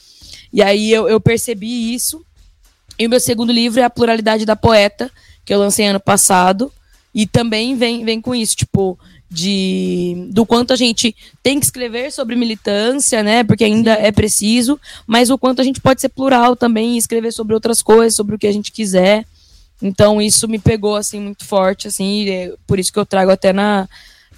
[0.52, 2.24] E aí eu, eu percebi isso.
[2.98, 5.10] E o meu segundo livro é A Pluralidade da Poeta,
[5.44, 6.72] que eu lancei ano passado.
[7.14, 8.98] E também vem, vem com isso, tipo,
[9.32, 13.42] de do quanto a gente tem que escrever sobre militância, né?
[13.42, 17.32] Porque ainda é preciso, mas o quanto a gente pode ser plural também e escrever
[17.32, 19.24] sobre outras coisas, sobre o que a gente quiser.
[19.80, 23.52] Então isso me pegou assim muito forte, assim, é por isso que eu trago até
[23.52, 23.88] na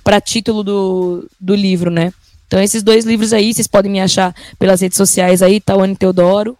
[0.02, 2.12] para título do, do livro, né?
[2.46, 6.56] Então esses dois livros aí, vocês podem me achar pelas redes sociais aí, Tawane Teodoro.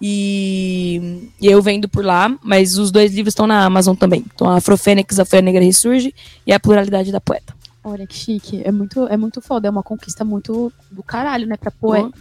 [0.00, 4.24] E, e, eu vendo por lá, mas os dois livros estão na Amazon também.
[4.34, 6.14] Então, a Afrofênix, a Folha Negra Ressurge
[6.46, 7.54] e a Pluralidade da Poeta.
[7.82, 8.62] Olha que chique.
[8.64, 9.68] É muito, é muito foda.
[9.68, 11.56] É uma conquista muito do caralho, né?
[11.56, 12.18] Pra poeta.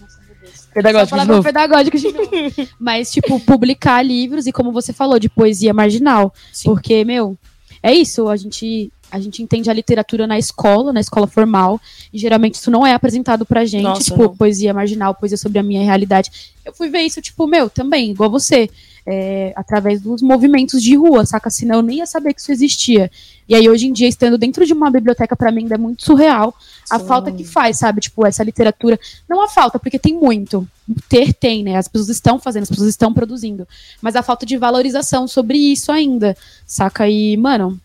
[0.72, 1.44] Pedagógico de novo.
[1.44, 2.32] pedagógico de novo.
[2.80, 6.32] Mas, tipo, publicar livros e, como você falou, de poesia marginal.
[6.54, 6.70] Sim.
[6.70, 7.36] Porque, meu,
[7.82, 8.28] é isso.
[8.30, 11.80] A gente a gente entende a literatura na escola, na escola formal,
[12.12, 14.36] e geralmente isso não é apresentado pra gente, Nossa, tipo, não.
[14.36, 16.54] poesia marginal, poesia sobre a minha realidade.
[16.66, 18.70] Eu fui ver isso, tipo, meu, também, igual você,
[19.08, 21.50] é, através dos movimentos de rua, saca?
[21.50, 23.10] Senão eu nem ia saber que isso existia.
[23.48, 26.04] E aí, hoje em dia, estando dentro de uma biblioteca, para mim, ainda é muito
[26.04, 26.54] surreal
[26.90, 27.06] a Sim.
[27.06, 28.02] falta que faz, sabe?
[28.02, 29.00] Tipo, essa literatura.
[29.30, 30.68] Não a falta, porque tem muito.
[31.08, 31.78] Ter tem, né?
[31.78, 33.68] As pessoas estão fazendo, as pessoas estão produzindo.
[34.02, 37.08] Mas a falta de valorização sobre isso ainda, saca?
[37.08, 37.80] E, mano,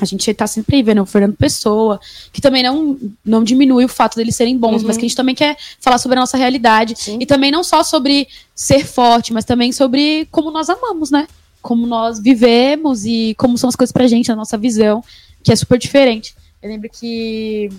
[0.00, 2.00] a gente está sempre vendo o Fernando Pessoa,
[2.32, 4.88] que também não, não diminui o fato deles serem bons, uhum.
[4.88, 6.94] mas que a gente também quer falar sobre a nossa realidade.
[6.96, 7.18] Sim.
[7.20, 11.26] E também não só sobre ser forte, mas também sobre como nós amamos, né?
[11.60, 15.02] Como nós vivemos e como são as coisas pra gente, a nossa visão,
[15.42, 16.34] que é super diferente.
[16.62, 17.70] Eu lembro que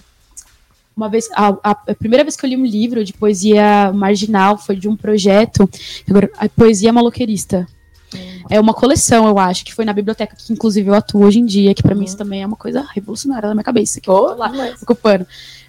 [0.96, 4.58] uma vez, a, a, a, primeira vez que eu li um livro de poesia marginal
[4.58, 5.70] foi de um projeto,
[6.10, 7.66] agora, a poesia maloqueirista.
[8.50, 11.46] É uma coleção, eu acho, que foi na biblioteca que, inclusive, eu atuo hoje em
[11.46, 12.00] dia, que para uhum.
[12.00, 14.50] mim isso também é uma coisa revolucionária na minha cabeça, que oh, eu tô lá
[14.50, 14.82] mas...
[14.82, 15.28] ocupando.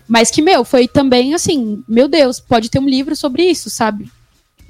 [0.08, 4.10] Mas que, meu, foi também assim, meu Deus, pode ter um livro sobre isso, sabe?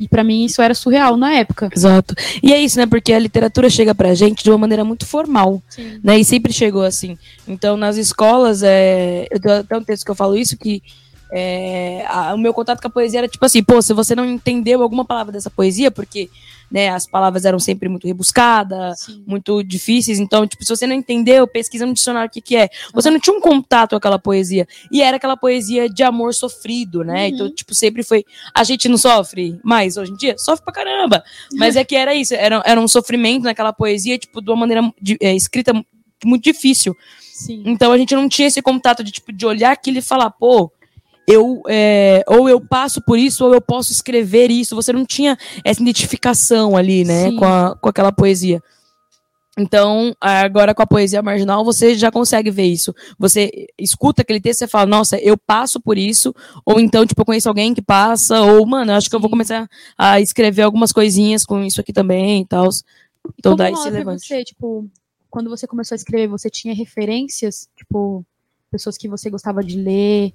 [0.01, 1.69] E para mim isso era surreal na época.
[1.75, 2.15] Exato.
[2.43, 2.87] E é isso, né?
[2.87, 6.01] Porque a literatura chega pra gente de uma maneira muito formal, Sim.
[6.03, 6.19] né?
[6.19, 7.19] E sempre chegou assim.
[7.47, 9.27] Então, nas escolas, é...
[9.31, 10.83] eu tenho até um texto que eu falo isso, que
[11.31, 12.03] é...
[12.35, 15.05] o meu contato com a poesia era tipo assim, pô, se você não entendeu alguma
[15.05, 16.31] palavra dessa poesia, porque
[16.71, 16.89] né?
[16.89, 19.25] As palavras eram sempre muito rebuscadas, Sim.
[19.27, 20.19] muito difíceis.
[20.19, 22.69] Então, tipo, se você não entendeu, pesquisa no dicionário o que, que é.
[22.95, 24.67] Você não tinha um contato com aquela poesia.
[24.91, 27.27] E era aquela poesia de amor sofrido, né?
[27.27, 27.35] Uhum.
[27.35, 28.25] Então, tipo, sempre foi.
[28.55, 30.37] A gente não sofre mais hoje em dia?
[30.39, 31.25] Sofre pra caramba.
[31.55, 32.35] Mas é que era isso.
[32.35, 35.73] Era, era um sofrimento naquela poesia, tipo, de uma maneira de, é, escrita
[36.25, 36.97] muito difícil.
[37.33, 37.63] Sim.
[37.67, 40.71] Então a gente não tinha esse contato de, tipo, de olhar aquilo e falar, pô,
[41.31, 44.75] eu é, ou eu passo por isso ou eu posso escrever isso.
[44.77, 48.63] Você não tinha essa identificação ali, né, com, a, com aquela poesia.
[49.59, 52.95] Então, agora com a poesia marginal, você já consegue ver isso.
[53.19, 57.27] Você escuta aquele texto e fala, nossa, eu passo por isso, ou então, tipo, eu
[57.27, 59.11] conheço alguém que passa, ou, mano, acho Sim.
[59.11, 62.69] que eu vou começar a escrever algumas coisinhas com isso aqui também e tal.
[63.39, 64.27] Então dá esse levante.
[64.27, 64.89] Você, tipo,
[65.29, 68.25] quando você começou a escrever, você tinha referências, tipo,
[68.71, 70.33] pessoas que você gostava de ler,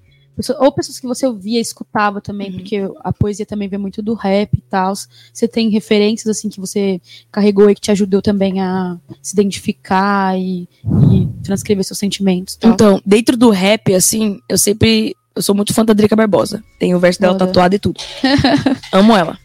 [0.60, 2.58] ou pessoas que você ouvia, escutava também, uhum.
[2.58, 4.94] porque a poesia também vem muito do rap e tal.
[5.34, 10.38] Você tem referências assim que você carregou e que te ajudou também a se identificar
[10.38, 10.68] e,
[11.12, 12.56] e transcrever seus sentimentos.
[12.56, 12.72] Tal.
[12.72, 15.16] Então, dentro do rap, assim, eu sempre.
[15.36, 16.64] Eu sou muito fã da Drica Barbosa.
[16.80, 18.00] Tem o verso dela tatuado e tudo.
[18.94, 19.38] Amo ela.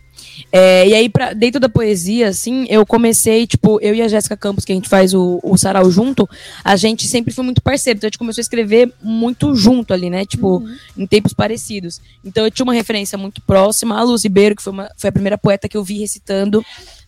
[0.52, 4.36] É, e aí, pra, dentro da poesia, assim, eu comecei, tipo, eu e a Jéssica
[4.36, 6.28] Campos, que a gente faz o, o sarau junto,
[6.64, 7.98] a gente sempre foi muito parceiro.
[7.98, 10.24] Então a gente começou a escrever muito junto ali, né?
[10.24, 10.76] Tipo, uhum.
[10.96, 12.00] em tempos parecidos.
[12.24, 13.98] Então eu tinha uma referência muito próxima.
[13.98, 16.64] A Luz Ribeiro, que foi, uma, foi a primeira poeta que eu vi recitando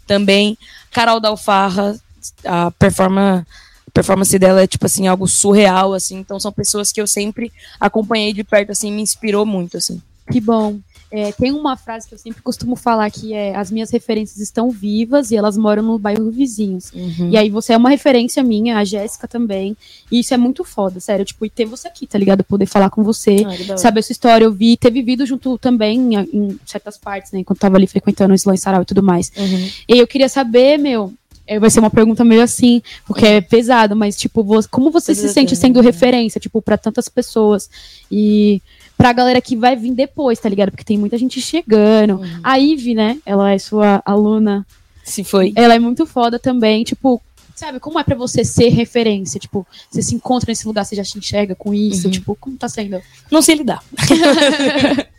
[0.07, 0.57] também.
[0.91, 1.99] Carol da Alfarra,
[2.45, 3.45] a performance
[3.93, 8.33] performance dela é tipo assim algo surreal assim então são pessoas que eu sempre acompanhei
[8.33, 10.01] de perto assim me inspirou muito assim
[10.31, 10.79] que bom
[11.13, 14.71] é, tem uma frase que eu sempre costumo falar que é as minhas referências estão
[14.71, 16.91] vivas e elas moram no bairro vizinhos.
[16.91, 17.29] Uhum.
[17.31, 19.77] E aí você é uma referência minha, a Jéssica também.
[20.11, 21.23] E isso é muito foda, sério.
[21.23, 22.43] Tipo, e ter você aqui, tá ligado?
[22.43, 24.47] Poder falar com você, ah, saber sua história.
[24.47, 27.41] Eu vi, ter vivido junto também em, certas partes, né?
[27.41, 29.31] Enquanto tava ali frequentando o Islã Sarau e tudo mais.
[29.37, 29.69] Uhum.
[29.91, 31.13] E eu queria saber, meu,
[31.47, 35.29] é, vai ser uma pergunta meio assim, porque é pesado, mas tipo, como você se
[35.29, 37.69] sente sendo referência, tipo, para tantas pessoas?
[38.11, 38.63] E
[38.97, 40.71] pra galera que vai vir depois, tá ligado?
[40.71, 42.21] Porque tem muita gente chegando.
[42.21, 42.41] Uhum.
[42.43, 43.19] A Ive, né?
[43.27, 44.67] Ela é sua aluna.
[45.03, 45.53] Se foi.
[45.57, 46.85] Ela é muito foda também.
[46.85, 47.21] Tipo,
[47.55, 49.41] sabe, como é para você ser referência?
[49.41, 52.07] Tipo, você se encontra nesse lugar, você já se enxerga com isso?
[52.07, 52.13] Uhum.
[52.13, 53.03] Tipo, como tá sendo?
[53.31, 53.83] Não sei lidar.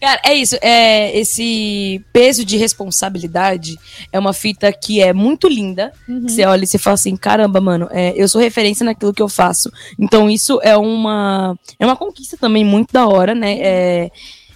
[0.00, 0.56] Cara, é isso.
[0.62, 3.78] É, esse peso de responsabilidade
[4.10, 5.92] é uma fita que é muito linda.
[6.08, 6.26] Uhum.
[6.26, 9.28] Você olha e você fala assim, caramba, mano, é, eu sou referência naquilo que eu
[9.28, 9.70] faço.
[9.98, 13.58] Então isso é uma é uma conquista também muito da hora, né?
[13.60, 14.10] É,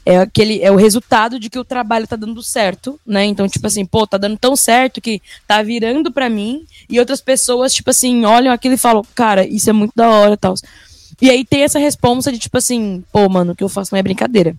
[0.06, 3.26] é aquele é o resultado de que o trabalho tá dando certo, né?
[3.26, 7.20] Então tipo assim, pô, tá dando tão certo que tá virando pra mim e outras
[7.20, 10.54] pessoas tipo assim olham aquilo e falam, cara, isso é muito da hora, tal.
[11.20, 13.98] E aí tem essa responsa de tipo assim, pô, mano, o que eu faço não
[13.98, 14.56] é brincadeira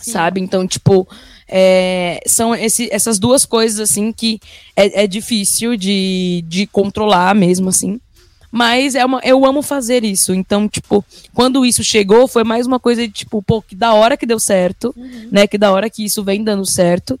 [0.00, 0.12] Sim.
[0.12, 0.40] sabe?
[0.40, 1.06] Então, tipo,
[1.48, 4.40] é, são esse, essas duas coisas, assim, que
[4.76, 8.00] é, é difícil de, de controlar mesmo, assim.
[8.52, 10.34] Mas é uma, eu amo fazer isso.
[10.34, 14.16] Então, tipo, quando isso chegou, foi mais uma coisa de, tipo, pô, que da hora
[14.16, 14.94] que deu certo,
[15.30, 15.46] né?
[15.46, 17.18] Que da hora que isso vem dando certo.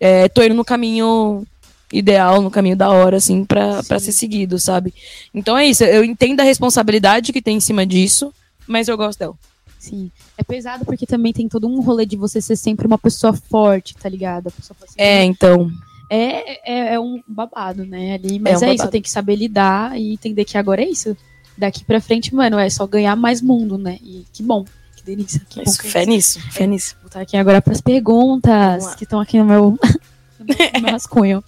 [0.00, 1.46] É, tô indo no caminho
[1.92, 4.94] ideal, no caminho da hora, assim, pra, ser seguido, sabe?
[5.34, 5.84] Então é isso.
[5.84, 8.32] Eu entendo a responsabilidade que tem em cima disso,
[8.66, 9.34] mas eu gosto dela.
[9.82, 10.10] Sim.
[10.38, 13.96] É pesado porque também tem todo um rolê de você ser sempre uma pessoa forte,
[13.96, 14.46] tá ligado?
[14.46, 15.68] A pessoa fala assim, É, então.
[16.08, 18.14] é, é, é um babado, né?
[18.14, 18.92] Ali, mas É é, um isso, babado.
[18.92, 21.16] tem que saber lidar e entender que agora é isso.
[21.58, 23.98] Daqui pra frente, mano, é só ganhar mais mundo, né?
[24.02, 24.64] E que bom,
[24.96, 25.40] que delícia.
[25.48, 26.94] Que bom Mas que fé nisso, fé nisso.
[27.00, 29.78] Vou estar aqui agora para as Vamos perguntas que estão aqui no meu,
[30.38, 31.42] no meu, rascunho.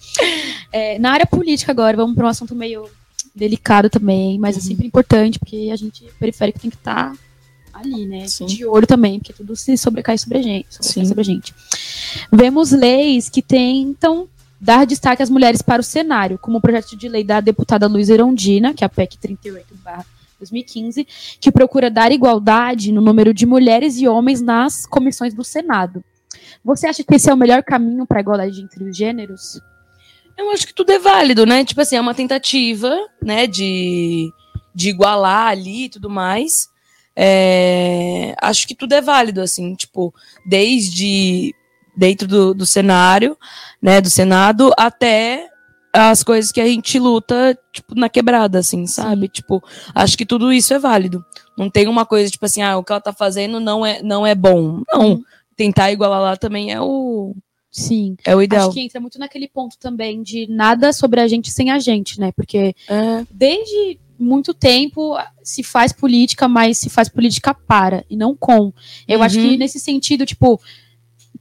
[0.73, 2.85] É, na área política agora, vamos para um assunto meio
[3.33, 4.65] delicado também, mas é Uhum.
[4.65, 7.13] sempre importante, porque a gente periférico tem que estar
[7.75, 8.27] ali, né?
[8.27, 8.45] Sim.
[8.45, 10.67] De olho também, porque tudo se sobrecai sobre a gente.
[10.81, 11.53] sobre a gente.
[12.31, 14.27] Vemos leis que tentam
[14.59, 18.09] dar destaque às mulheres para o cenário, como o projeto de lei da deputada Luiz
[18.09, 19.75] Erondina, que é a PEC 38
[20.39, 21.07] 2015,
[21.39, 26.03] que procura dar igualdade no número de mulheres e homens nas comissões do Senado.
[26.63, 29.59] Você acha que esse é o melhor caminho para a igualdade entre os gêneros?
[30.37, 31.63] Eu acho que tudo é válido, né?
[31.63, 34.29] Tipo assim, é uma tentativa, né, de,
[34.73, 36.69] de igualar ali e tudo mais.
[37.15, 40.13] É, acho que tudo é válido, assim, tipo,
[40.45, 41.53] desde
[41.95, 43.37] dentro do, do cenário,
[43.81, 45.47] né, do Senado, até
[45.93, 49.29] as coisas que a gente luta, tipo, na quebrada, assim, sabe?
[49.29, 51.23] Tipo, acho que tudo isso é válido.
[51.57, 54.27] Não tem uma coisa, tipo assim, ah, o que ela tá fazendo não é, não
[54.27, 54.81] é bom.
[54.91, 55.23] Não,
[55.55, 57.33] tentar igualar lá também é o,
[57.71, 58.17] Sim.
[58.25, 58.67] é o ideal.
[58.67, 62.19] Acho que entra muito naquele ponto também de nada sobre a gente sem a gente,
[62.19, 62.31] né?
[62.33, 68.35] Porque É, desde muito tempo se faz política, mas se faz política para e não
[68.35, 68.71] com.
[69.07, 69.49] Eu acho Uhum.
[69.49, 70.59] que nesse sentido, tipo,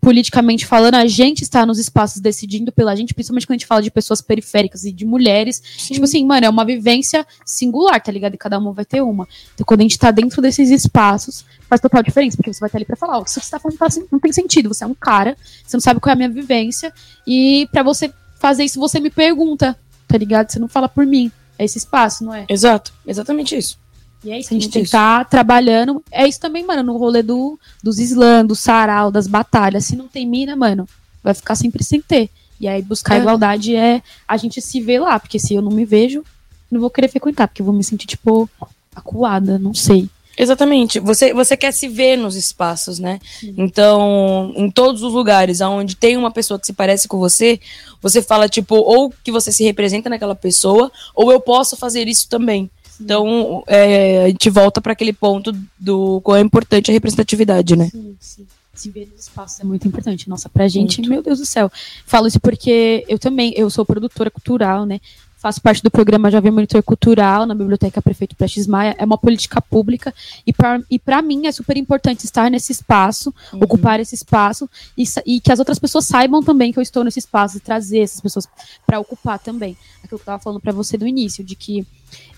[0.00, 3.80] politicamente falando, a gente está nos espaços decidindo pela gente, principalmente quando a gente fala
[3.80, 5.62] de pessoas periféricas e de mulheres.
[5.78, 5.94] sim.
[5.94, 8.34] Tipo assim, mano, é uma vivência singular, tá ligado?
[8.34, 9.26] E cada uma vai ter uma.
[9.54, 12.76] Então, quando a gente tá dentro desses espaços, faz total diferença, porque você vai estar
[12.78, 14.68] ali pra falar, ó, o que você tá falando tá assim, não tem sentido.
[14.68, 16.92] Você é um cara, você não sabe qual é a minha vivência,
[17.26, 19.74] e pra você fazer isso, você me pergunta,
[20.06, 20.50] tá ligado?
[20.50, 21.32] Você não fala por mim.
[21.58, 22.44] É esse espaço, não é?
[22.48, 23.78] Exato, exatamente isso.
[24.24, 26.02] E é isso, a gente tem que estar trabalhando.
[26.10, 29.84] É isso também, mano, no rolê do, dos slams, do sarau, das batalhas.
[29.84, 30.88] Se não tem mina, mano,
[31.22, 32.30] vai ficar sempre sem ter.
[32.58, 33.18] E aí buscar É.
[33.18, 36.24] igualdade é a gente se ver lá, porque se eu não me vejo,
[36.70, 38.48] não vou querer frequentar, porque eu vou me sentir, tipo,
[38.94, 40.08] acuada, não sei.
[40.36, 40.98] Exatamente.
[41.00, 43.18] Você, você quer se ver nos espaços, né?
[43.56, 47.60] Então, em todos os lugares onde tem uma pessoa que se parece com você,
[48.02, 52.28] você fala, tipo, ou que você se representa naquela pessoa, ou eu posso fazer isso
[52.28, 52.70] também.
[53.00, 57.88] Então, é, a gente volta para aquele ponto do quão é importante a representatividade, né?
[57.90, 58.46] Sim, sim.
[58.72, 60.28] Se ver nos espaços é muito importante.
[60.28, 61.10] Nossa, pra gente, Muito.
[61.10, 61.70] meu Deus do céu.
[62.04, 65.00] Falo isso porque eu também, eu sou produtora cultural, né?
[65.44, 68.96] Faço parte do programa Jovem Monitor Cultural na Biblioteca Prefeito Prestes Maia.
[68.96, 70.14] É uma política pública
[70.46, 70.54] e
[70.90, 73.30] e para mim é super importante estar nesse espaço,
[73.60, 77.18] ocupar esse espaço e, e que as outras pessoas saibam também que eu estou nesse
[77.18, 78.48] espaço e trazer essas pessoas
[78.86, 79.76] para ocupar também.
[80.02, 81.86] Aquilo que eu tava falando para você do início, de que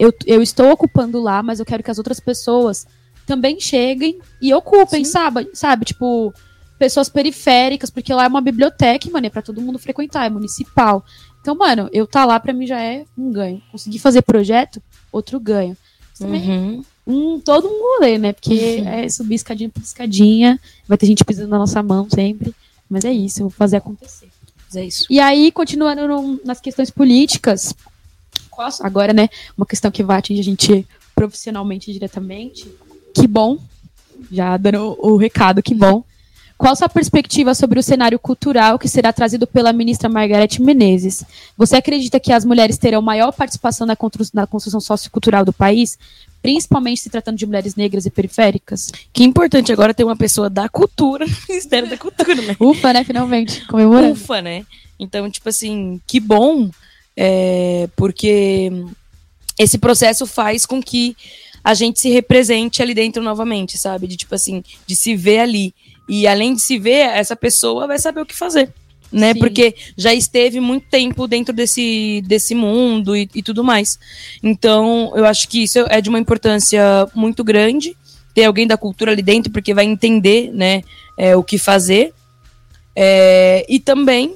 [0.00, 2.88] eu, eu estou ocupando lá, mas eu quero que as outras pessoas
[3.24, 5.12] também cheguem e ocupem, Sim.
[5.12, 5.48] sabe?
[5.54, 6.34] Sabe, tipo,
[6.76, 11.04] pessoas periféricas, porque lá é uma biblioteca, mano, é pra todo mundo frequentar, é municipal.
[11.46, 13.62] Então, mano, eu tá lá pra mim já é um ganho.
[13.70, 14.82] Conseguir fazer projeto,
[15.12, 15.76] outro ganho.
[16.18, 16.84] Também Uhum.
[17.06, 18.32] um, todo um rolê, né?
[18.32, 22.52] Porque é subir escadinha por escadinha, vai ter gente pisando na nossa mão sempre.
[22.90, 24.28] Mas é isso, eu vou fazer acontecer.
[24.64, 25.06] Mas é isso.
[25.08, 27.72] E aí, continuando no- nas questões políticas,
[28.80, 32.68] agora, né, uma questão que vai atingir a gente profissionalmente diretamente.
[33.14, 33.56] Que bom,
[34.32, 36.02] já dando o, o recado, que bom.
[36.58, 41.22] Qual a sua perspectiva sobre o cenário cultural que será trazido pela ministra Margarete Menezes?
[41.56, 45.98] Você acredita que as mulheres terão maior participação na, constru- na construção sociocultural do país,
[46.40, 48.90] principalmente se tratando de mulheres negras e periféricas?
[49.12, 52.56] Que importante agora ter uma pessoa da cultura, Ministério da Cultura, né?
[52.58, 54.12] Ufa, né, finalmente, comemorando.
[54.12, 54.64] Ufa, né?
[54.98, 56.70] Então, tipo assim, que bom,
[57.14, 58.72] é, porque
[59.58, 61.14] esse processo faz com que
[61.62, 64.06] a gente se represente ali dentro novamente, sabe?
[64.06, 65.74] De tipo assim, de se ver ali.
[66.08, 68.72] E além de se ver, essa pessoa vai saber o que fazer.
[69.10, 69.32] Né?
[69.32, 69.38] Sim.
[69.38, 73.98] Porque já esteve muito tempo dentro desse, desse mundo e, e tudo mais.
[74.42, 77.96] Então, eu acho que isso é de uma importância muito grande
[78.34, 80.82] ter alguém da cultura ali dentro, porque vai entender né,
[81.16, 82.12] é, o que fazer.
[82.94, 84.34] É, e também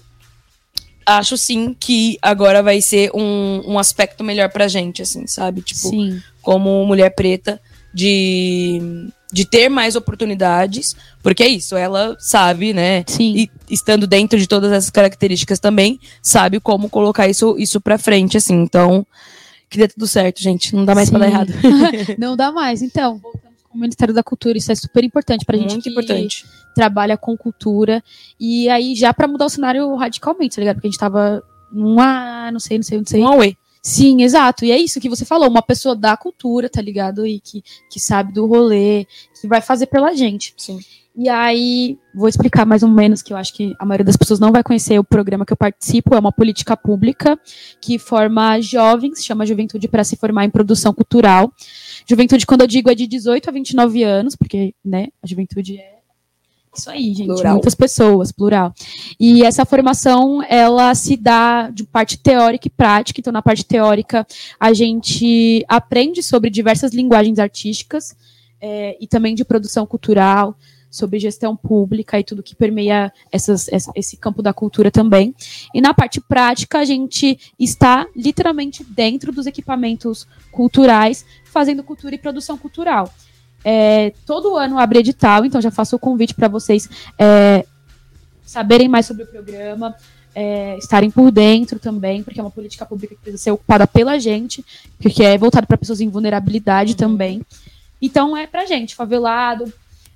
[1.04, 5.60] acho sim que agora vai ser um, um aspecto melhor pra gente, assim, sabe?
[5.62, 6.22] Tipo, Sim.
[6.40, 7.60] como mulher preta,
[7.92, 13.04] de, de ter mais oportunidades, porque é isso, ela sabe, né?
[13.06, 13.34] Sim.
[13.36, 18.36] E estando dentro de todas essas características também, sabe como colocar isso, isso pra frente,
[18.36, 18.54] assim.
[18.54, 19.06] Então,
[19.68, 20.74] que dê tudo certo, gente.
[20.74, 21.32] Não dá mais pra dar Sim.
[21.32, 21.52] errado.
[22.18, 22.82] Não dá mais.
[22.82, 24.58] Então, voltamos com o Ministério da Cultura.
[24.58, 26.44] Isso é super importante pra gente Muito importante.
[26.74, 28.02] trabalha com cultura.
[28.38, 30.76] E aí, já pra mudar o cenário radicalmente, tá ligado?
[30.76, 31.40] Porque a gente tava
[31.72, 33.22] num, ah, não sei, não sei, não sei.
[33.22, 33.56] Um away.
[33.82, 34.64] Sim, exato.
[34.64, 37.26] E é isso que você falou, uma pessoa da cultura, tá ligado?
[37.26, 39.06] E que, que sabe do rolê,
[39.40, 40.54] que vai fazer pela gente.
[40.56, 40.78] Sim.
[41.16, 44.38] E aí, vou explicar mais ou menos, que eu acho que a maioria das pessoas
[44.38, 46.14] não vai conhecer o programa que eu participo.
[46.14, 47.38] É uma política pública
[47.80, 51.52] que forma jovens, chama Juventude para se formar em produção cultural.
[52.08, 55.99] Juventude, quando eu digo, é de 18 a 29 anos, porque, né, a juventude é
[56.76, 57.26] isso aí, gente.
[57.26, 57.52] Plural.
[57.54, 58.72] Muitas pessoas, plural.
[59.18, 63.20] E essa formação, ela se dá de parte teórica e prática.
[63.20, 64.26] Então, na parte teórica,
[64.58, 68.14] a gente aprende sobre diversas linguagens artísticas
[68.62, 70.54] eh, e também de produção cultural,
[70.90, 75.34] sobre gestão pública e tudo que permeia essas- essa- esse campo da cultura também.
[75.72, 82.18] E na parte prática, a gente está literalmente dentro dos equipamentos culturais, fazendo cultura e
[82.18, 83.08] produção cultural.
[83.64, 86.88] É, todo ano abre edital, então já faço o convite para vocês
[87.18, 87.64] é,
[88.44, 89.94] saberem mais sobre o programa,
[90.34, 94.18] é, estarem por dentro também, porque é uma política pública que precisa ser ocupada pela
[94.18, 94.64] gente,
[94.98, 97.42] porque é voltado para pessoas em vulnerabilidade também.
[98.00, 99.72] Então é pra gente, favelado,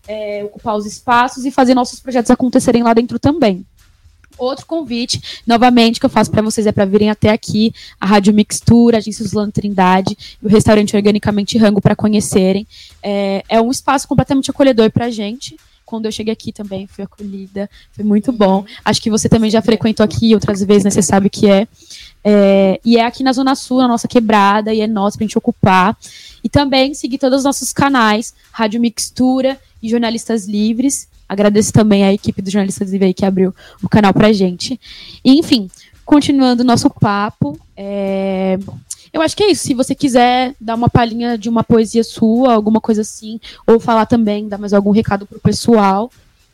[0.08, 3.64] é, ocupar os espaços e fazer nossos projetos acontecerem lá dentro também.
[4.36, 8.34] Outro convite, novamente, que eu faço para vocês é para virem até aqui, a Rádio
[8.34, 12.66] Mixtura, a Agência Zulano Trindade e o restaurante Organicamente Rango para conhecerem.
[13.02, 15.56] É, é um espaço completamente acolhedor para gente.
[15.84, 18.64] Quando eu cheguei aqui também fui acolhida, foi muito bom.
[18.84, 20.90] Acho que você também já frequentou aqui outras vezes, né?
[20.90, 21.68] Você sabe que é.
[22.24, 25.36] É, e é aqui na Zona Sul, na nossa quebrada, e é nosso pra gente
[25.36, 25.96] ocupar.
[26.42, 31.06] E também seguir todos os nossos canais, Rádio Mixtura e Jornalistas Livres.
[31.28, 34.80] Agradeço também a equipe do Jornalistas Livres aí que abriu o canal pra gente.
[35.24, 35.70] E, enfim,
[36.04, 38.58] continuando o nosso papo, é,
[39.12, 39.64] eu acho que é isso.
[39.64, 44.06] Se você quiser dar uma palhinha de uma poesia sua, alguma coisa assim, ou falar
[44.06, 46.10] também, dar mais algum recado pro pessoal,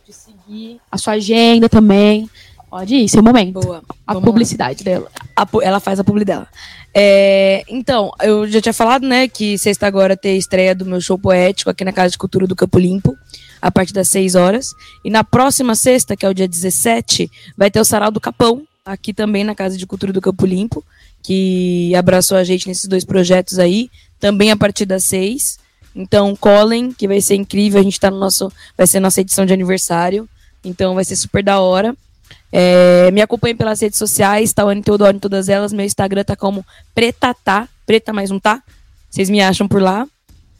[0.06, 2.28] de seguir a sua agenda também,
[2.68, 3.60] pode ir, seu momento.
[3.60, 3.82] Boa.
[4.06, 4.32] A Vamos lá.
[4.32, 5.10] publicidade dela.
[5.36, 6.46] a ela faz a publi dela.
[6.94, 11.00] É, então, eu já tinha falado, né, que sexta agora tem a estreia do meu
[11.00, 13.16] show poético aqui na Casa de Cultura do Campo Limpo,
[13.60, 14.74] a partir das 6 horas.
[15.04, 18.62] E na próxima sexta, que é o dia 17, vai ter o Sarau do Capão,
[18.84, 20.84] aqui também na Casa de Cultura do Campo Limpo,
[21.22, 25.58] que abraçou a gente nesses dois projetos aí, também a partir das 6.
[25.94, 27.80] Então, colhem, que vai ser incrível.
[27.80, 28.50] A gente tá no nosso.
[28.76, 30.28] Vai ser nossa edição de aniversário.
[30.64, 31.96] Então vai ser super da hora.
[32.52, 35.72] É, me acompanhe pelas redes sociais, Tawane Teodoro em todas elas.
[35.72, 38.62] Meu Instagram tá como pretatá, preta mais um tá.
[39.10, 40.06] Vocês me acham por lá.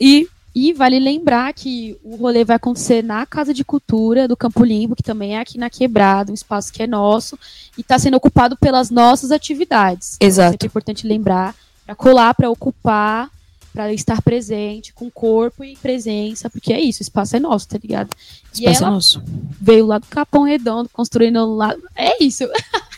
[0.01, 4.65] E E vale lembrar que o rolê vai acontecer na Casa de Cultura do Campo
[4.65, 7.39] Limpo, que também é aqui na Quebrada, um espaço que é nosso,
[7.79, 10.17] e está sendo ocupado pelas nossas atividades.
[10.17, 10.49] Então, Exato.
[10.49, 11.55] É sempre importante lembrar
[11.87, 13.31] para colar, para ocupar,
[13.73, 17.79] para estar presente, com corpo e presença, porque é isso, o espaço é nosso, tá
[17.81, 18.11] ligado?
[18.55, 19.23] E espaço é nosso.
[19.61, 21.75] veio lá do Capão Redondo, construindo lá.
[21.95, 22.45] É isso.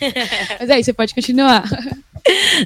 [0.58, 1.64] Mas é isso, você pode continuar.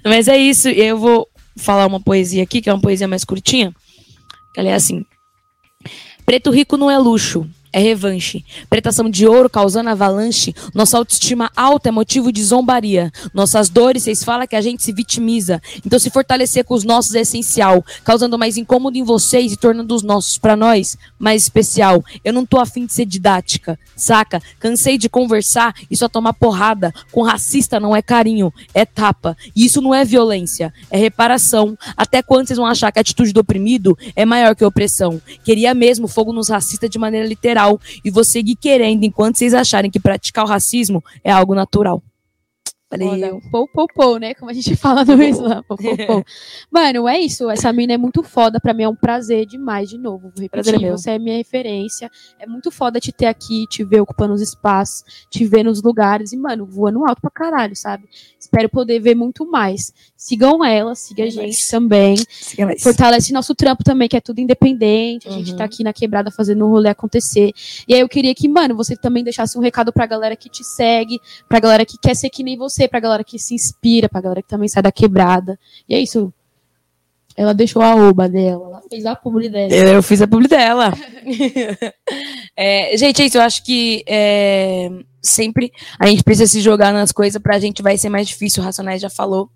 [0.05, 0.69] Mas é isso.
[0.69, 3.75] Eu vou falar uma poesia aqui, que é uma poesia mais curtinha.
[4.57, 5.05] Ela é assim.
[6.25, 8.43] Preto rico não é luxo, é revanche.
[8.71, 10.55] Pretação de ouro causando avalanche.
[10.73, 13.13] Nossa autoestima alta é motivo de zombaria.
[13.35, 15.61] Nossas dores, vocês falam que a gente se vitimiza.
[15.85, 17.85] Então se fortalecer com os nossos é essencial.
[18.03, 22.03] Causando mais incômodo em vocês e tornando os nossos, pra nós, mais especial.
[22.25, 24.41] Eu não tô afim de ser didática, saca?
[24.59, 26.95] Cansei de conversar e só tomar porrada.
[27.13, 29.37] Com racista não é carinho, é tapa.
[29.55, 31.77] E isso não é violência, é reparação.
[31.95, 35.21] Até quando vocês vão achar que a atitude do oprimido é maior que a opressão?
[35.45, 37.66] Queria mesmo fogo nos racistas de maneira literal
[38.05, 42.03] e vou seguir querendo enquanto vocês acharem que praticar o racismo é algo natural.
[42.89, 43.41] Valeu.
[43.51, 44.33] Pou, pou, pou, né?
[44.35, 45.63] Como a gente fala no Islã.
[45.67, 46.25] Pou, pou, pou.
[46.71, 47.51] Mano, é isso.
[47.51, 48.61] Essa mina é muito foda.
[48.61, 50.31] Pra mim é um prazer demais, de novo.
[50.31, 50.71] Vou repetir.
[50.73, 52.11] Prazer é Você é minha referência.
[52.39, 56.33] É muito foda te ter aqui, te ver ocupando os espaços, te ver nos lugares.
[56.33, 58.09] E, mano, voando alto pra caralho, sabe?
[58.39, 59.93] Espero poder ver muito mais.
[60.17, 62.17] Sigam ela, siga a gente também.
[62.81, 65.29] Fortalece nosso trampo também, que é tudo independente.
[65.29, 65.57] A gente uhum.
[65.57, 67.53] tá aqui na quebrada fazendo o rolê acontecer.
[67.89, 70.63] E aí eu queria que, mano, você também deixasse um recado pra galera que te
[70.63, 74.09] segue, pra galera que quer ser que nem você você, pra galera que se inspira,
[74.09, 75.59] pra galera que também sai da quebrada.
[75.89, 76.33] E é isso.
[77.37, 79.71] Ela deixou a oba dela, ela fez a publi dela.
[79.71, 80.95] Eu fiz a publi dela.
[82.57, 83.37] é, gente, é isso.
[83.37, 87.99] Eu acho que é, sempre a gente precisa se jogar nas coisas, pra gente vai
[87.99, 88.63] ser mais difícil.
[88.63, 89.51] O Racionais já falou.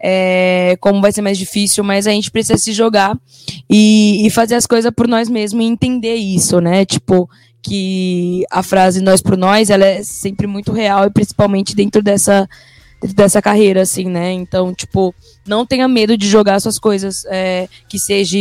[0.00, 3.18] É, como vai ser mais difícil, mas a gente precisa se jogar
[3.68, 6.84] e, e fazer as coisas por nós mesmos e entender isso, né?
[6.84, 7.28] Tipo,
[7.68, 12.48] que a frase nós por nós, ela é sempre muito real e principalmente dentro dessa
[13.14, 14.32] dessa carreira, assim, né?
[14.32, 15.14] Então, tipo,
[15.46, 18.36] não tenha medo de jogar suas coisas, é, que seja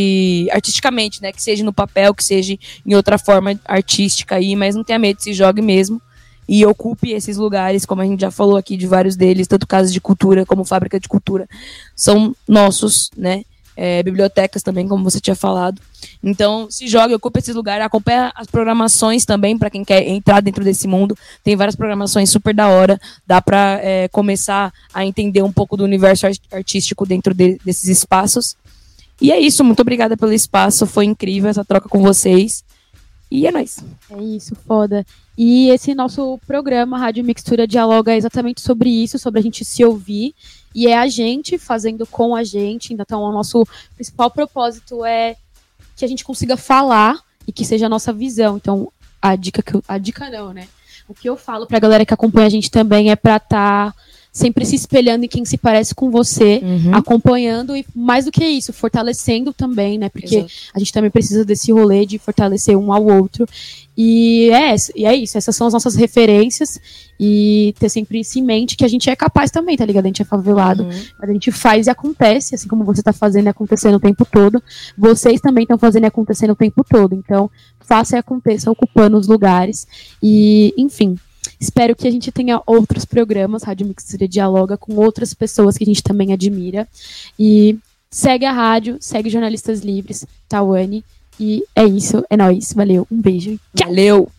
[0.52, 1.32] artisticamente, né?
[1.32, 5.22] Que seja no papel, que seja em outra forma artística aí, mas não tenha medo,
[5.22, 6.02] se jogue mesmo
[6.48, 9.92] e ocupe esses lugares, como a gente já falou aqui de vários deles, tanto casas
[9.92, 11.48] de cultura como fábrica de cultura,
[11.96, 13.44] são nossos, né?
[13.78, 15.80] É, bibliotecas também, como você tinha falado.
[16.24, 20.64] Então, se joga, ocupa esses lugares, acompanha as programações também, para quem quer entrar dentro
[20.64, 21.16] desse mundo.
[21.44, 25.84] Tem várias programações super da hora, dá para é, começar a entender um pouco do
[25.84, 28.56] universo artístico dentro de, desses espaços.
[29.22, 32.64] E é isso, muito obrigada pelo espaço, foi incrível essa troca com vocês.
[33.30, 33.84] E é nóis.
[34.10, 35.06] É isso, foda.
[35.38, 40.34] E esse nosso programa, Rádio Mixtura, dialoga exatamente sobre isso, sobre a gente se ouvir
[40.74, 42.94] e é a gente fazendo com a gente.
[42.94, 43.66] Então, o nosso
[43.96, 45.36] principal propósito é
[45.96, 48.58] que a gente consiga falar e que seja a nossa visão.
[48.58, 50.68] Então, a dica que eu, a dica não, né?
[51.08, 54.00] O que eu falo pra galera que acompanha a gente também é pra estar tá
[54.32, 56.94] sempre se espelhando em quem se parece com você, uhum.
[56.94, 60.10] acompanhando e mais do que isso, fortalecendo também, né?
[60.10, 60.52] Porque Exato.
[60.74, 63.48] a gente também precisa desse rolê de fortalecer um ao outro.
[63.98, 66.80] E é, e é isso, essas são as nossas referências
[67.20, 70.06] e ter sempre isso em mente que a gente é capaz também, tá ligado?
[70.06, 70.90] A gente é favelado, uhum.
[71.20, 74.24] mas a gente faz e acontece, assim como você tá fazendo e acontecendo o tempo
[74.24, 74.62] todo.
[74.96, 77.16] Vocês também estão fazendo e acontecendo o tempo todo.
[77.16, 77.50] Então,
[77.80, 79.88] faça e aconteça ocupando os lugares.
[80.22, 81.18] E, enfim,
[81.60, 85.88] Espero que a gente tenha outros programas, Rádio Mixtura Dialoga, com outras pessoas que a
[85.88, 86.88] gente também admira.
[87.38, 87.78] E
[88.10, 91.04] segue a rádio, segue Jornalistas Livres, Tawane.
[91.40, 92.74] E é isso, é nóis.
[92.74, 93.60] Valeu, um beijo.
[93.76, 93.88] Tchau.
[93.88, 94.37] Valeu!